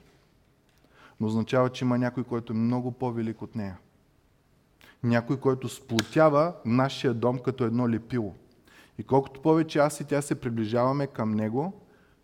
Но 1.19 1.27
означава, 1.27 1.69
че 1.69 1.85
има 1.85 1.97
някой, 1.97 2.23
който 2.23 2.53
е 2.53 2.55
много 2.55 2.91
по-велик 2.91 3.41
от 3.41 3.55
нея. 3.55 3.77
Някой, 5.03 5.39
който 5.39 5.69
сплотява 5.69 6.55
нашия 6.65 7.13
дом 7.13 7.39
като 7.39 7.63
едно 7.63 7.89
лепило. 7.89 8.35
И 8.97 9.03
колкото 9.03 9.41
повече 9.41 9.79
аз 9.79 9.99
и 9.99 10.05
тя 10.05 10.21
се 10.21 10.41
приближаваме 10.41 11.07
към 11.07 11.31
Него, 11.31 11.81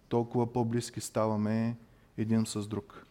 толкова 0.10 0.54
по-близки 0.54 1.02
ставаме 1.02 1.78
един 2.18 2.46
с 2.46 2.68
друг. 2.68 3.06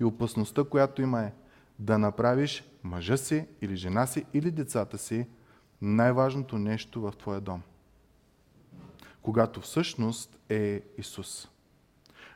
И 0.00 0.04
опасността, 0.04 0.64
която 0.64 1.02
има 1.02 1.22
е 1.22 1.32
да 1.78 1.98
направиш 1.98 2.64
мъжа 2.82 3.16
си 3.16 3.46
или 3.62 3.76
жена 3.76 4.06
си 4.06 4.24
или 4.34 4.50
децата 4.50 4.98
си 4.98 5.26
най-важното 5.82 6.58
нещо 6.58 7.00
в 7.00 7.12
твоя 7.18 7.40
дом. 7.40 7.62
Когато 9.24 9.60
всъщност 9.60 10.38
е 10.48 10.82
Исус. 10.98 11.48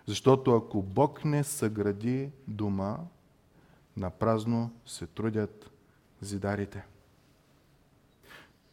Защото 0.06 0.56
ако 0.56 0.82
Бог 0.82 1.24
не 1.24 1.44
съгради 1.44 2.30
дома, 2.46 2.98
на 3.96 4.10
празно 4.10 4.70
се 4.86 5.06
трудят 5.06 5.70
зидарите. 6.20 6.84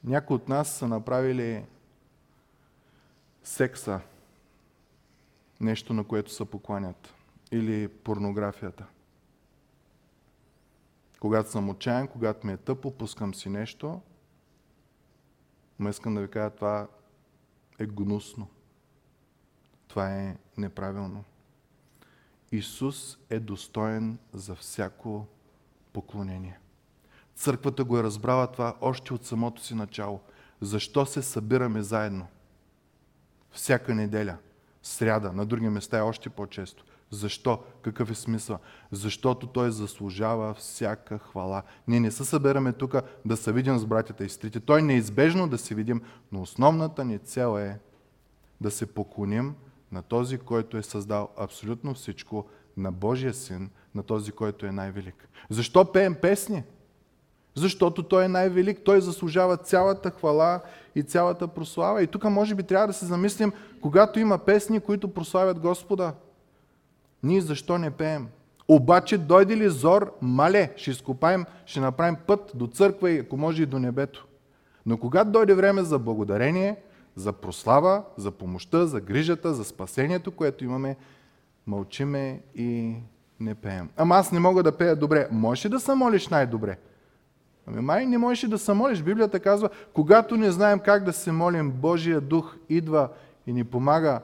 Някои 0.03 0.35
от 0.35 0.49
нас 0.49 0.75
са 0.75 0.87
направили 0.87 1.65
секса 3.43 4.01
нещо, 5.61 5.93
на 5.93 6.03
което 6.03 6.31
се 6.31 6.45
покланят. 6.45 7.13
Или 7.51 7.87
порнографията. 7.87 8.85
Когато 11.19 11.51
съм 11.51 11.69
отчаян, 11.69 12.07
когато 12.07 12.47
ми 12.47 12.53
е 12.53 12.57
тъпо, 12.57 12.91
пускам 12.91 13.33
си 13.33 13.49
нещо, 13.49 14.01
но 15.79 15.89
искам 15.89 16.15
да 16.15 16.21
ви 16.21 16.27
кажа, 16.27 16.49
това 16.49 16.87
е 17.79 17.85
гнусно. 17.85 18.47
Това 19.87 20.15
е 20.15 20.37
неправилно. 20.57 21.23
Исус 22.51 23.17
е 23.29 23.39
достоен 23.39 24.17
за 24.33 24.55
всяко 24.55 25.25
поклонение. 25.93 26.59
Църквата 27.35 27.83
го 27.83 27.97
е 27.97 28.03
разбрала 28.03 28.51
това 28.51 28.75
още 28.81 29.13
от 29.13 29.25
самото 29.25 29.61
си 29.61 29.75
начало. 29.75 30.19
Защо 30.61 31.05
се 31.05 31.21
събираме 31.21 31.81
заедно? 31.81 32.27
Всяка 33.51 33.95
неделя, 33.95 34.37
сряда, 34.83 35.33
на 35.33 35.45
други 35.45 35.69
места 35.69 35.97
е 35.97 36.01
още 36.01 36.29
по-често. 36.29 36.85
Защо? 37.11 37.59
Какъв 37.81 38.11
е 38.11 38.15
смисъл? 38.15 38.59
Защото 38.91 39.47
той 39.47 39.71
заслужава 39.71 40.53
всяка 40.53 41.19
хвала. 41.19 41.63
Ние 41.87 41.99
не 41.99 42.11
се 42.11 42.25
събираме 42.25 42.73
тук 42.73 42.95
да 43.25 43.37
се 43.37 43.51
видим 43.51 43.77
с 43.77 43.85
братята 43.85 44.25
и 44.25 44.29
сестрите. 44.29 44.59
Той 44.59 44.81
неизбежно 44.81 45.47
да 45.47 45.57
се 45.57 45.75
видим, 45.75 46.01
но 46.31 46.41
основната 46.41 47.05
ни 47.05 47.19
цел 47.19 47.59
е 47.59 47.79
да 48.61 48.71
се 48.71 48.85
поклоним 48.85 49.55
на 49.91 50.01
този, 50.01 50.37
който 50.37 50.77
е 50.77 50.83
създал 50.83 51.29
абсолютно 51.37 51.93
всичко, 51.93 52.45
на 52.77 52.91
Божия 52.91 53.33
син, 53.33 53.69
на 53.95 54.03
този, 54.03 54.31
който 54.31 54.65
е 54.65 54.71
най-велик. 54.71 55.29
Защо 55.49 55.91
пеем 55.91 56.15
песни? 56.15 56.63
Защото 57.55 58.03
Той 58.03 58.25
е 58.25 58.27
най-велик, 58.27 58.79
Той 58.85 59.01
заслужава 59.01 59.57
цялата 59.57 60.11
хвала 60.11 60.61
и 60.95 61.03
цялата 61.03 61.47
прослава. 61.47 62.03
И 62.03 62.07
тук 62.07 62.23
може 62.23 62.55
би 62.55 62.63
трябва 62.63 62.87
да 62.87 62.93
се 62.93 63.05
замислим, 63.05 63.53
когато 63.81 64.19
има 64.19 64.37
песни, 64.37 64.79
които 64.79 65.13
прославят 65.13 65.59
Господа, 65.59 66.13
ние 67.25 67.41
защо 67.41 67.77
не 67.77 67.91
пеем? 67.91 68.27
Обаче 68.67 69.17
дойде 69.17 69.57
ли 69.57 69.69
зор, 69.69 70.13
мале, 70.21 70.73
ще 70.75 70.91
изкопаем, 70.91 71.45
ще 71.65 71.79
направим 71.79 72.17
път 72.27 72.51
до 72.55 72.67
църква 72.67 73.11
и 73.11 73.19
ако 73.19 73.37
може 73.37 73.63
и 73.63 73.65
до 73.65 73.79
небето. 73.79 74.27
Но 74.85 74.97
когато 74.97 75.31
дойде 75.31 75.53
време 75.53 75.83
за 75.83 75.99
благодарение, 75.99 76.75
за 77.15 77.33
прослава, 77.33 78.03
за 78.17 78.31
помощта, 78.31 78.85
за 78.85 79.01
грижата, 79.01 79.53
за 79.53 79.63
спасението, 79.63 80.31
което 80.31 80.63
имаме, 80.63 80.95
мълчиме 81.67 82.41
и 82.55 82.95
не 83.39 83.55
пеем. 83.55 83.89
Ама 83.97 84.15
аз 84.15 84.31
не 84.31 84.39
мога 84.39 84.63
да 84.63 84.77
пея 84.77 84.95
добре. 84.95 85.27
Можеш 85.31 85.65
ли 85.65 85.69
да 85.69 85.79
се 85.79 85.95
молиш 85.95 86.27
най-добре? 86.27 86.77
Ами 87.67 87.81
май 87.81 88.05
не 88.05 88.17
можеш 88.17 88.49
да 88.49 88.57
се 88.57 88.73
молиш. 88.73 89.01
Библията 89.01 89.39
казва, 89.39 89.69
когато 89.93 90.37
не 90.37 90.51
знаем 90.51 90.79
как 90.79 91.03
да 91.03 91.13
се 91.13 91.31
молим, 91.31 91.71
Божия 91.71 92.21
дух 92.21 92.55
идва 92.69 93.09
и 93.47 93.53
ни 93.53 93.63
помага 93.63 94.21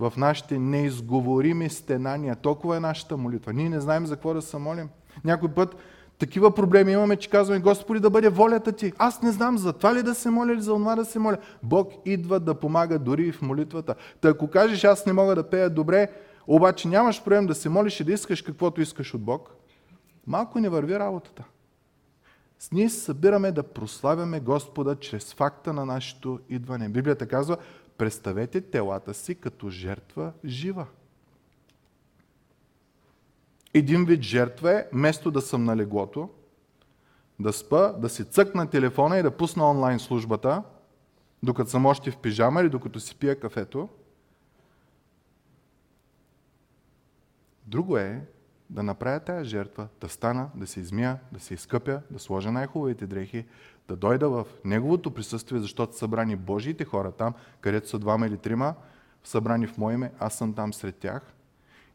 в 0.00 0.12
нашите 0.16 0.58
неизговорими 0.58 1.68
стенания. 1.68 2.36
Толкова 2.36 2.76
е 2.76 2.80
нашата 2.80 3.16
молитва. 3.16 3.52
Ние 3.52 3.68
не 3.68 3.80
знаем 3.80 4.06
за 4.06 4.14
какво 4.14 4.34
да 4.34 4.42
се 4.42 4.58
молим. 4.58 4.88
Някой 5.24 5.48
път 5.48 5.76
такива 6.18 6.54
проблеми 6.54 6.92
имаме, 6.92 7.16
че 7.16 7.30
казваме, 7.30 7.60
Господи, 7.60 8.00
да 8.00 8.10
бъде 8.10 8.28
волята 8.28 8.72
ти. 8.72 8.92
Аз 8.98 9.22
не 9.22 9.32
знам 9.32 9.58
за 9.58 9.72
това 9.72 9.94
ли 9.94 10.02
да 10.02 10.14
се 10.14 10.30
моля 10.30 10.52
или 10.52 10.60
за 10.60 10.74
това 10.74 10.96
да 10.96 11.04
се 11.04 11.18
моля. 11.18 11.36
Бог 11.62 11.92
идва 12.04 12.40
да 12.40 12.54
помага 12.54 12.98
дори 12.98 13.22
и 13.22 13.32
в 13.32 13.42
молитвата. 13.42 13.94
Та 14.20 14.28
ако 14.28 14.50
кажеш, 14.50 14.84
аз 14.84 15.06
не 15.06 15.12
мога 15.12 15.34
да 15.34 15.50
пея 15.50 15.70
добре, 15.70 16.08
обаче 16.46 16.88
нямаш 16.88 17.24
проблем 17.24 17.46
да 17.46 17.54
се 17.54 17.68
молиш 17.68 18.00
и 18.00 18.04
да 18.04 18.12
искаш 18.12 18.42
каквото 18.42 18.80
искаш 18.80 19.14
от 19.14 19.22
Бог, 19.22 19.50
малко 20.26 20.60
не 20.60 20.68
върви 20.68 20.98
работата. 20.98 21.44
С 22.58 22.72
ние 22.72 22.88
се 22.88 23.00
събираме 23.00 23.52
да 23.52 23.62
прославяме 23.62 24.40
Господа 24.40 24.96
чрез 24.96 25.34
факта 25.34 25.72
на 25.72 25.86
нашето 25.86 26.38
идване. 26.48 26.88
Библията 26.88 27.26
казва, 27.26 27.56
представете 28.00 28.60
телата 28.60 29.14
си 29.14 29.34
като 29.34 29.70
жертва 29.70 30.32
жива. 30.44 30.86
Един 33.74 34.04
вид 34.04 34.22
жертва 34.22 34.72
е, 34.72 34.86
вместо 34.92 35.30
да 35.30 35.40
съм 35.40 35.64
на 35.64 35.76
леглото, 35.76 36.30
да 37.38 37.52
спа, 37.52 37.92
да 37.92 38.08
си 38.08 38.24
цъкна 38.24 38.70
телефона 38.70 39.18
и 39.18 39.22
да 39.22 39.36
пусна 39.36 39.70
онлайн 39.70 39.98
службата, 39.98 40.62
докато 41.42 41.70
съм 41.70 41.86
още 41.86 42.10
в 42.10 42.18
пижама 42.18 42.60
или 42.60 42.68
докато 42.68 43.00
си 43.00 43.14
пия 43.14 43.40
кафето. 43.40 43.88
Друго 47.66 47.96
е 47.96 48.26
да 48.70 48.82
направя 48.82 49.20
тази 49.20 49.48
жертва, 49.50 49.88
да 50.00 50.08
стана, 50.08 50.50
да 50.54 50.66
се 50.66 50.80
измия, 50.80 51.18
да 51.32 51.40
се 51.40 51.54
изкъпя, 51.54 52.02
да 52.10 52.18
сложа 52.18 52.52
най-хубавите 52.52 53.06
дрехи, 53.06 53.46
да 53.90 53.96
дойда 53.96 54.28
в 54.28 54.46
Неговото 54.64 55.10
присъствие, 55.10 55.60
защото 55.60 55.92
са 55.92 55.98
събрани 55.98 56.36
Божиите 56.36 56.84
хора 56.84 57.12
там, 57.12 57.34
където 57.60 57.88
са 57.88 57.98
двама 57.98 58.26
или 58.26 58.36
трима, 58.36 58.74
събрани 59.24 59.66
в 59.66 59.78
Мое 59.78 59.94
име, 59.94 60.12
аз 60.18 60.34
съм 60.34 60.54
там 60.54 60.72
сред 60.72 60.96
тях, 60.96 61.34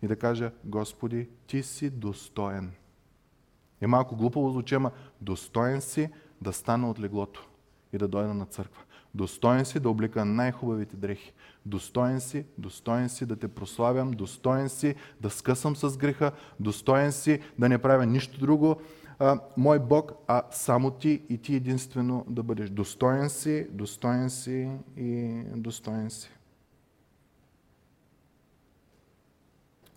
и 0.01 0.07
да 0.07 0.15
кажа, 0.15 0.51
Господи, 0.63 1.29
Ти 1.47 1.63
си 1.63 1.89
достоен. 1.89 2.71
Е 3.81 3.87
малко 3.87 4.15
глупаво 4.15 4.49
звучи, 4.49 4.75
ама 4.75 4.91
достоен 5.21 5.81
си 5.81 6.09
да 6.41 6.53
стана 6.53 6.89
от 6.89 6.99
леглото 6.99 7.47
и 7.93 7.97
да 7.97 8.07
дойда 8.07 8.33
на 8.33 8.45
църква. 8.45 8.83
Достоен 9.13 9.65
си 9.65 9.79
да 9.79 9.89
облика 9.89 10.25
най-хубавите 10.25 10.95
дрехи. 10.95 11.33
Достоен 11.65 12.21
си, 12.21 12.45
достоен 12.57 13.09
си 13.09 13.25
да 13.25 13.35
те 13.35 13.47
прославям, 13.47 14.11
достоен 14.11 14.69
си 14.69 14.95
да 15.21 15.29
скъсам 15.29 15.75
с 15.75 15.97
греха, 15.97 16.31
достоен 16.59 17.11
си 17.11 17.39
да 17.59 17.69
не 17.69 17.77
правя 17.77 18.05
нищо 18.05 18.39
друго, 18.39 18.81
а, 19.19 19.39
мой 19.57 19.79
Бог, 19.79 20.11
а 20.27 20.43
само 20.51 20.91
ти 20.91 21.21
и 21.29 21.37
ти 21.37 21.55
единствено 21.55 22.25
да 22.29 22.43
бъдеш. 22.43 22.69
Достоен 22.69 23.29
си, 23.29 23.67
достоен 23.71 24.29
си 24.29 24.69
и 24.97 25.43
достоен 25.55 26.09
си. 26.09 26.29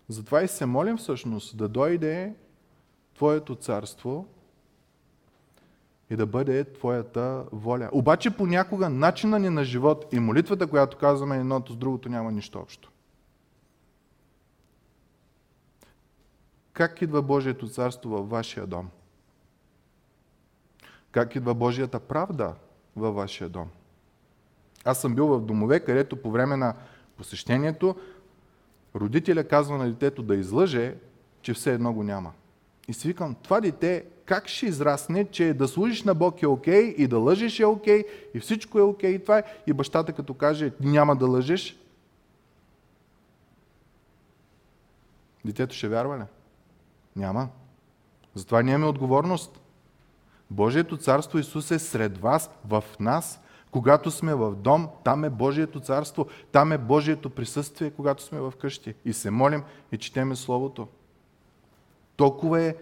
Затова 0.07 0.43
и 0.43 0.47
се 0.47 0.65
молим 0.65 0.97
всъщност 0.97 1.57
да 1.57 1.67
дойде 1.67 2.33
Твоето 3.15 3.55
царство 3.55 4.25
и 6.09 6.15
да 6.15 6.25
бъде 6.25 6.63
Твоята 6.63 7.45
воля. 7.51 7.89
Обаче 7.91 8.37
понякога 8.37 8.89
начина 8.89 9.39
ни 9.39 9.49
на 9.49 9.63
живот 9.63 10.05
и 10.11 10.19
молитвата, 10.19 10.67
която 10.67 10.97
казваме 10.97 11.37
едното 11.37 11.73
с 11.73 11.75
другото, 11.75 12.09
няма 12.09 12.31
нищо 12.31 12.59
общо. 12.59 12.91
Как 16.73 17.01
идва 17.01 17.21
Божието 17.21 17.67
царство 17.67 18.09
във 18.09 18.29
вашия 18.29 18.67
дом? 18.67 18.89
Как 21.11 21.35
идва 21.35 21.53
Божията 21.53 21.99
правда 21.99 22.53
във 22.95 23.15
вашия 23.15 23.49
дом? 23.49 23.67
Аз 24.85 25.01
съм 25.01 25.15
бил 25.15 25.27
в 25.27 25.41
домове, 25.41 25.79
където 25.79 26.21
по 26.21 26.31
време 26.31 26.57
на 26.57 26.73
посещението 27.17 27.95
родителя 28.95 29.43
казва 29.43 29.77
на 29.77 29.89
детето 29.89 30.23
да 30.23 30.35
излъже, 30.35 30.95
че 31.41 31.53
все 31.53 31.73
едно 31.73 31.93
го 31.93 32.03
няма. 32.03 32.31
И 32.87 32.93
си 32.93 33.07
викам, 33.07 33.35
това 33.35 33.61
дете 33.61 34.05
как 34.25 34.47
ще 34.47 34.65
израсне, 34.65 35.25
че 35.25 35.53
да 35.53 35.67
служиш 35.67 36.03
на 36.03 36.15
Бог 36.15 36.41
е 36.41 36.47
окей 36.47 36.95
и 36.97 37.07
да 37.07 37.17
лъжеш 37.17 37.59
е 37.59 37.65
окей 37.65 38.03
и 38.33 38.39
всичко 38.39 38.79
е 38.79 38.81
окей 38.81 39.11
и 39.11 39.19
това 39.19 39.37
е. 39.37 39.43
И 39.67 39.73
бащата 39.73 40.13
като 40.13 40.33
каже, 40.33 40.71
няма 40.79 41.15
да 41.15 41.27
лъжеш, 41.27 41.79
детето 45.45 45.75
ще 45.75 45.87
вярва 45.87 46.17
ли? 46.17 46.23
Няма. 47.15 47.49
Затова 48.35 48.61
ние 48.61 48.73
имаме 48.73 48.89
отговорност. 48.89 49.59
Божието 50.51 50.97
царство 50.97 51.39
Исус 51.39 51.71
е 51.71 51.79
сред 51.79 52.17
вас, 52.17 52.49
в 52.65 52.83
нас. 52.99 53.41
Когато 53.71 54.11
сме 54.11 54.35
в 54.35 54.55
дом, 54.55 54.87
там 55.03 55.23
е 55.23 55.29
Божието 55.29 55.79
царство, 55.79 56.27
там 56.51 56.71
е 56.71 56.77
Божието 56.77 57.29
присъствие, 57.29 57.91
когато 57.91 58.23
сме 58.23 58.39
в 58.39 58.53
къщи. 58.59 58.93
И 59.05 59.13
се 59.13 59.31
молим 59.31 59.63
и 59.91 59.97
четеме 59.97 60.35
Словото. 60.35 60.87
Толкова 62.15 62.61
е 62.61 62.75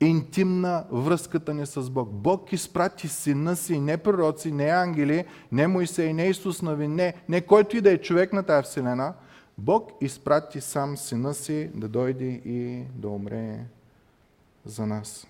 интимна 0.00 0.84
връзката 0.90 1.54
ни 1.54 1.66
с 1.66 1.90
Бог. 1.90 2.08
Бог 2.10 2.52
изпрати 2.52 3.08
сина 3.08 3.56
си, 3.56 3.80
не 3.80 3.96
пророци, 3.96 4.52
не 4.52 4.64
ангели, 4.64 5.24
не 5.52 5.66
Моисей, 5.66 6.12
не 6.12 6.26
Исус 6.26 6.62
Нави, 6.62 6.88
не, 6.88 7.14
не 7.28 7.40
който 7.40 7.76
и 7.76 7.80
да 7.80 7.92
е 7.92 7.98
човек 7.98 8.32
на 8.32 8.42
тази 8.42 8.64
вселена. 8.64 9.14
Бог 9.58 9.92
изпрати 10.00 10.60
сам 10.60 10.96
сина 10.96 11.34
си 11.34 11.70
да 11.74 11.88
дойде 11.88 12.40
и 12.44 12.84
да 12.94 13.08
умре 13.08 13.64
за 14.64 14.86
нас. 14.86 15.26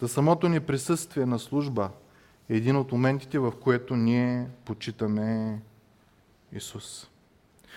Та 0.00 0.08
самото 0.08 0.48
ни 0.48 0.60
присъствие 0.60 1.26
на 1.26 1.38
служба 1.38 1.90
е 2.48 2.56
един 2.56 2.76
от 2.76 2.92
моментите, 2.92 3.38
в 3.38 3.52
което 3.62 3.96
ние 3.96 4.46
почитаме 4.64 5.60
Исус. 6.52 7.08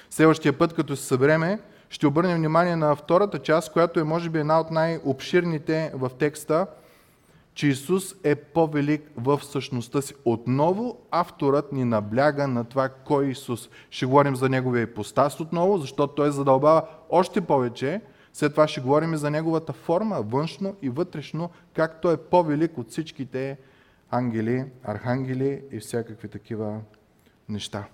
Следващия 0.10 0.58
път, 0.58 0.74
като 0.74 0.96
се 0.96 1.04
събереме, 1.04 1.60
ще 1.90 2.08
обърнем 2.08 2.38
внимание 2.38 2.76
на 2.76 2.96
втората 2.96 3.40
част, 3.40 3.74
която 3.74 4.00
е 4.00 4.04
може 4.04 4.30
би 4.30 4.40
една 4.40 4.60
от 4.60 4.72
най-обширните 4.72 5.92
в 5.96 6.12
текста, 6.20 6.68
че 7.54 7.68
Исус 7.68 8.16
е 8.24 8.36
по-велик 8.36 9.12
в 9.18 9.40
същността 9.44 10.02
си. 10.02 10.14
Отново 10.26 10.98
авторът 11.12 11.72
ни 11.72 11.86
набляга 11.86 12.48
на 12.48 12.64
това 12.64 12.90
кой 12.90 13.26
е 13.26 13.30
Исус. 13.30 13.70
Ще 13.90 14.06
говорим 14.06 14.36
за 14.36 14.50
неговия 14.50 14.82
ипостас 14.82 15.40
отново, 15.40 15.78
защото 15.78 16.16
той 16.16 16.32
задълбава 16.32 16.84
още 17.10 17.42
повече. 17.42 18.02
След 18.34 18.52
това 18.52 18.68
ще 18.68 18.82
говорим 18.82 19.16
за 19.16 19.32
неговата 19.32 19.74
форма, 19.74 20.22
външно 20.22 20.76
и 20.82 20.90
вътрешно, 20.90 21.50
как 21.74 22.02
той 22.02 22.14
е 22.14 22.18
по-велик 22.18 22.78
от 22.78 22.90
всичките 22.90 23.58
ангели, 24.12 24.66
архангели 24.84 25.64
и 25.72 25.80
всякакви 25.80 26.28
такива 26.28 26.82
неща. 27.50 27.86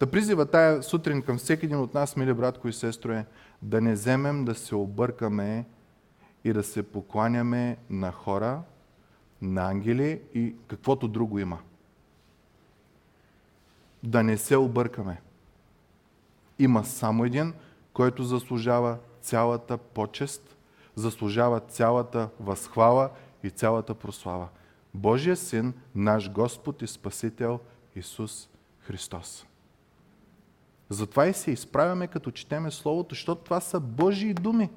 Да 0.00 0.10
призива 0.10 0.46
тая 0.46 0.82
сутрин 0.82 1.22
към 1.22 1.38
всеки 1.38 1.66
един 1.66 1.78
от 1.78 1.94
нас, 1.94 2.16
мили 2.16 2.34
братко 2.34 2.68
и 2.68 2.72
сестро, 2.72 3.12
е 3.12 3.26
да 3.62 3.80
не 3.80 3.92
вземем 3.92 4.44
да 4.44 4.54
се 4.54 4.74
объркаме 4.74 5.64
и 6.44 6.52
да 6.52 6.62
се 6.62 6.82
покланяме 6.82 7.76
на 7.90 8.12
хора, 8.12 8.62
на 9.42 9.70
ангели 9.70 10.20
и 10.34 10.54
каквото 10.66 11.08
друго 11.08 11.38
има. 11.38 11.58
Да 14.02 14.22
не 14.22 14.36
се 14.36 14.56
объркаме. 14.56 15.20
Има 16.58 16.84
само 16.84 17.24
един, 17.24 17.52
който 17.92 18.22
заслужава 18.22 18.98
цялата 19.22 19.78
почест, 19.78 20.56
заслужава 20.94 21.60
цялата 21.60 22.28
възхвала 22.40 23.10
и 23.42 23.50
цялата 23.50 23.94
прослава. 23.94 24.48
Божия 24.94 25.36
син, 25.36 25.74
наш 25.94 26.30
Господ 26.30 26.82
и 26.82 26.86
Спасител 26.86 27.60
Исус 27.96 28.48
Христос. 28.78 29.46
Затова 30.88 31.26
и 31.26 31.32
се 31.32 31.50
изправяме 31.50 32.06
като 32.06 32.30
четеме 32.30 32.70
Словото, 32.70 33.14
защото 33.14 33.44
това 33.44 33.60
са 33.60 33.80
Божии 33.80 34.34
думи. 34.34 34.70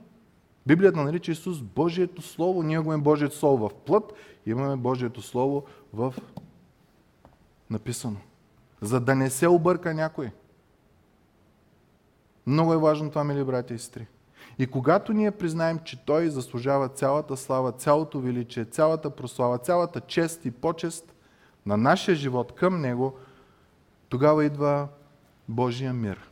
Библията 0.68 1.04
нарича 1.04 1.32
Исус 1.32 1.62
Божието 1.62 2.22
Слово. 2.22 2.64
Ние 2.64 2.76
имаме 2.76 3.04
Божието 3.04 3.36
Слово 3.36 3.70
в 3.70 3.74
плът, 3.74 4.14
имаме 4.46 4.76
Божието 4.76 5.22
Слово 5.22 5.64
в 5.94 6.14
написано. 7.70 8.18
За 8.82 9.00
да 9.00 9.16
не 9.16 9.30
се 9.30 9.48
обърка 9.48 9.94
някой. 9.94 10.32
Много 12.48 12.74
е 12.74 12.78
важно 12.78 13.10
това, 13.10 13.24
мили 13.24 13.44
брати 13.44 13.74
и 13.74 13.80
сестри. 13.80 14.08
И 14.60 14.68
когато 14.68 15.14
ние 15.14 15.32
признаем, 15.32 15.80
че 15.80 16.06
Той 16.06 16.30
заслужава 16.30 16.90
цялата 16.90 17.38
слава, 17.38 17.72
цялото 17.72 18.20
величие, 18.20 18.66
цялата 18.66 19.10
прослава, 19.10 19.58
цялата 19.58 20.02
чест 20.02 20.46
и 20.46 20.52
почест 20.52 21.16
на 21.66 21.78
нашия 21.78 22.16
живот 22.16 22.56
към 22.56 22.82
Него, 22.82 23.18
тогава 24.10 24.46
идва 24.46 24.88
Божия 25.50 25.94
мир, 25.94 26.30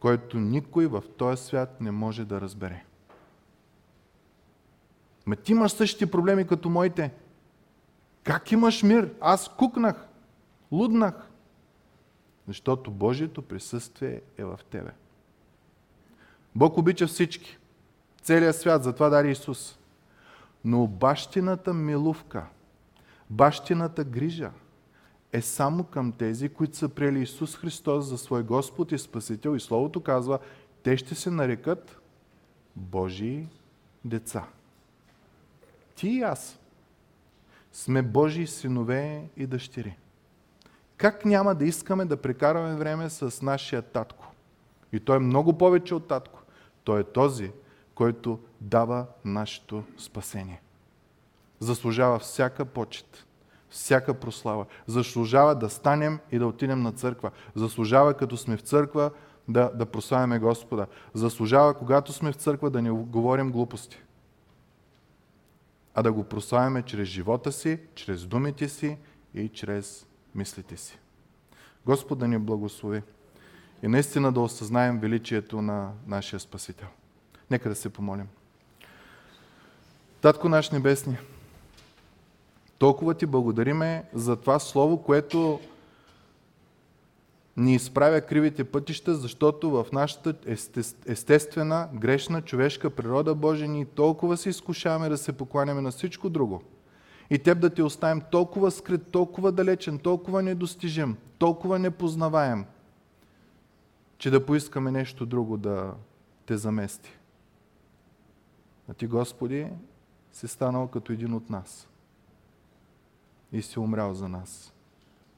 който 0.00 0.38
никой 0.38 0.86
в 0.86 1.02
този 1.16 1.42
свят 1.42 1.80
не 1.80 1.90
може 1.90 2.24
да 2.24 2.40
разбере. 2.40 2.84
Ме 5.26 5.36
ти 5.36 5.52
имаш 5.52 5.72
същите 5.72 6.10
проблеми 6.10 6.46
като 6.46 6.70
моите. 6.70 7.12
Как 8.22 8.52
имаш 8.52 8.82
мир? 8.82 9.14
Аз 9.20 9.48
кукнах, 9.56 10.08
луднах. 10.72 11.30
Защото 12.48 12.90
Божието 12.90 13.42
присъствие 13.42 14.20
е 14.38 14.44
в 14.44 14.60
тебе. 14.70 14.90
Бог 16.56 16.78
обича 16.78 17.06
всички. 17.06 17.58
Целият 18.22 18.56
свят, 18.56 18.84
затова 18.84 19.08
дари 19.08 19.30
Исус. 19.30 19.78
Но 20.64 20.86
бащината 20.86 21.74
милувка, 21.74 22.46
бащината 23.30 24.04
грижа 24.04 24.50
е 25.32 25.42
само 25.42 25.84
към 25.84 26.12
тези, 26.12 26.48
които 26.48 26.76
са 26.76 26.88
приели 26.88 27.22
Исус 27.22 27.56
Христос 27.56 28.04
за 28.04 28.18
свой 28.18 28.42
Господ 28.42 28.92
и 28.92 28.98
Спасител. 28.98 29.56
И 29.56 29.60
Словото 29.60 30.00
казва, 30.00 30.38
те 30.82 30.96
ще 30.96 31.14
се 31.14 31.30
нарекат 31.30 32.00
Божии 32.76 33.48
деца. 34.04 34.44
Ти 35.94 36.08
и 36.08 36.22
аз 36.22 36.58
сме 37.72 38.02
Божии 38.02 38.46
синове 38.46 39.28
и 39.36 39.46
дъщери. 39.46 39.96
Как 40.96 41.24
няма 41.24 41.54
да 41.54 41.64
искаме 41.64 42.04
да 42.04 42.16
прекараме 42.16 42.76
време 42.76 43.10
с 43.10 43.42
нашия 43.42 43.82
татко? 43.82 44.32
И 44.92 45.00
той 45.00 45.16
е 45.16 45.20
много 45.20 45.58
повече 45.58 45.94
от 45.94 46.08
татко. 46.08 46.42
Той 46.86 47.00
е 47.00 47.04
този, 47.04 47.52
който 47.94 48.38
дава 48.60 49.06
нашето 49.24 49.84
спасение. 49.98 50.62
Заслужава 51.60 52.18
всяка 52.18 52.64
почет, 52.64 53.26
всяка 53.70 54.14
прослава. 54.14 54.66
Заслужава 54.86 55.54
да 55.54 55.70
станем 55.70 56.18
и 56.32 56.38
да 56.38 56.46
отидем 56.46 56.82
на 56.82 56.92
църква. 56.92 57.30
Заслужава, 57.54 58.14
като 58.14 58.36
сме 58.36 58.56
в 58.56 58.60
църква, 58.60 59.10
да, 59.48 59.70
да 59.74 59.86
прославяме 59.86 60.38
Господа. 60.38 60.86
Заслужава, 61.14 61.74
когато 61.74 62.12
сме 62.12 62.32
в 62.32 62.36
църква, 62.36 62.70
да 62.70 62.82
не 62.82 62.90
говорим 62.90 63.52
глупости, 63.52 64.02
а 65.94 66.02
да 66.02 66.12
го 66.12 66.24
прославяме 66.24 66.82
чрез 66.82 67.08
живота 67.08 67.52
си, 67.52 67.80
чрез 67.94 68.26
думите 68.26 68.68
си 68.68 68.98
и 69.34 69.48
чрез 69.48 70.06
мислите 70.34 70.76
си. 70.76 70.98
Господ 71.86 72.18
да 72.18 72.28
ни 72.28 72.38
благослови 72.38 73.02
и 73.82 73.88
наистина 73.88 74.32
да 74.32 74.40
осъзнаем 74.40 74.98
величието 74.98 75.62
на 75.62 75.92
нашия 76.06 76.40
Спасител. 76.40 76.88
Нека 77.50 77.68
да 77.68 77.74
се 77.74 77.88
помолим. 77.88 78.28
Татко 80.20 80.48
наш 80.48 80.70
Небесни, 80.70 81.16
толкова 82.78 83.14
ти 83.14 83.26
благодариме 83.26 84.04
за 84.14 84.36
това 84.36 84.58
Слово, 84.58 85.02
което 85.02 85.60
ни 87.56 87.74
изправя 87.74 88.20
кривите 88.20 88.64
пътища, 88.64 89.14
защото 89.14 89.70
в 89.70 89.86
нашата 89.92 90.34
естествена, 91.06 91.88
грешна, 91.94 92.42
човешка 92.42 92.90
природа, 92.90 93.34
Боже, 93.34 93.68
ни 93.68 93.86
толкова 93.86 94.36
се 94.36 94.48
изкушаваме 94.48 95.08
да 95.08 95.18
се 95.18 95.32
покланяме 95.32 95.80
на 95.80 95.90
всичко 95.90 96.30
друго. 96.30 96.62
И 97.30 97.38
Теб 97.38 97.60
да 97.60 97.70
ти 97.70 97.82
оставим 97.82 98.22
толкова 98.30 98.70
скрит, 98.70 99.10
толкова 99.10 99.52
далечен, 99.52 99.98
толкова 99.98 100.42
недостижим, 100.42 101.16
толкова 101.38 101.78
непознаваем– 101.78 102.64
че 104.18 104.30
да 104.30 104.46
поискаме 104.46 104.90
нещо 104.90 105.26
друго 105.26 105.56
да 105.56 105.94
те 106.46 106.56
замести. 106.56 107.18
А 108.88 108.94
ти, 108.94 109.06
Господи, 109.06 109.66
си 110.32 110.48
станал 110.48 110.88
като 110.88 111.12
един 111.12 111.34
от 111.34 111.50
нас 111.50 111.88
и 113.52 113.62
си 113.62 113.78
умрял 113.78 114.14
за 114.14 114.28
нас. 114.28 114.72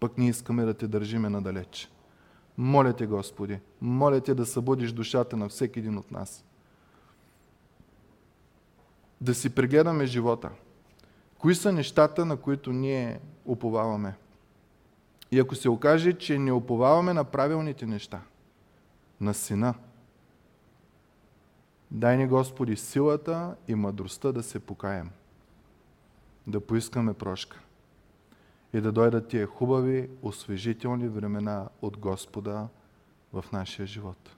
Пък 0.00 0.18
ние 0.18 0.28
искаме 0.28 0.64
да 0.64 0.74
те 0.74 0.88
държиме 0.88 1.28
надалеч. 1.28 1.90
Моля 2.58 2.92
те, 2.92 3.06
Господи, 3.06 3.60
моля 3.80 4.20
те 4.20 4.34
да 4.34 4.46
събудиш 4.46 4.92
душата 4.92 5.36
на 5.36 5.48
всеки 5.48 5.78
един 5.78 5.98
от 5.98 6.10
нас. 6.10 6.44
Да 9.20 9.34
си 9.34 9.50
прегледаме 9.50 10.06
живота. 10.06 10.50
Кои 11.38 11.54
са 11.54 11.72
нещата, 11.72 12.24
на 12.24 12.36
които 12.36 12.72
ние 12.72 13.20
уповаваме? 13.44 14.14
И 15.30 15.38
ако 15.40 15.54
се 15.54 15.68
окаже, 15.68 16.12
че 16.12 16.38
не 16.38 16.52
уповаваме 16.52 17.14
на 17.14 17.24
правилните 17.24 17.86
неща– 17.86 18.20
на 19.20 19.34
Сина. 19.34 19.74
Дай 21.90 22.16
ни, 22.16 22.26
Господи, 22.26 22.76
силата 22.76 23.56
и 23.68 23.74
мъдростта 23.74 24.32
да 24.32 24.42
се 24.42 24.60
покаем, 24.60 25.10
да 26.46 26.60
поискаме 26.60 27.14
прошка 27.14 27.60
и 28.72 28.80
да 28.80 28.92
дойдат 28.92 29.28
тия 29.28 29.46
хубави, 29.46 30.10
освежителни 30.22 31.08
времена 31.08 31.68
от 31.82 31.96
Господа 31.96 32.68
в 33.32 33.44
нашия 33.52 33.86
живот. 33.86 34.36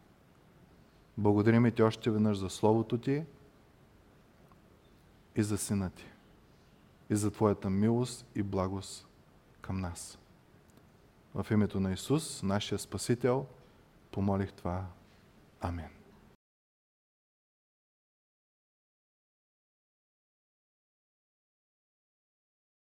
Благодарим 1.18 1.72
Ти 1.72 1.82
още 1.82 2.10
веднъж 2.10 2.38
за 2.38 2.50
Словото 2.50 2.98
Ти 2.98 3.24
и 5.36 5.42
за 5.42 5.58
Сина 5.58 5.90
Ти 5.90 6.06
и 7.10 7.16
за 7.16 7.30
Твоята 7.30 7.70
милост 7.70 8.26
и 8.34 8.42
благост 8.42 9.08
към 9.60 9.80
нас. 9.80 10.18
В 11.34 11.46
името 11.50 11.80
на 11.80 11.92
Исус, 11.92 12.42
нашия 12.42 12.78
Спасител, 12.78 13.46
помолих 14.12 14.52
това. 14.52 14.86
Амин. 15.60 15.99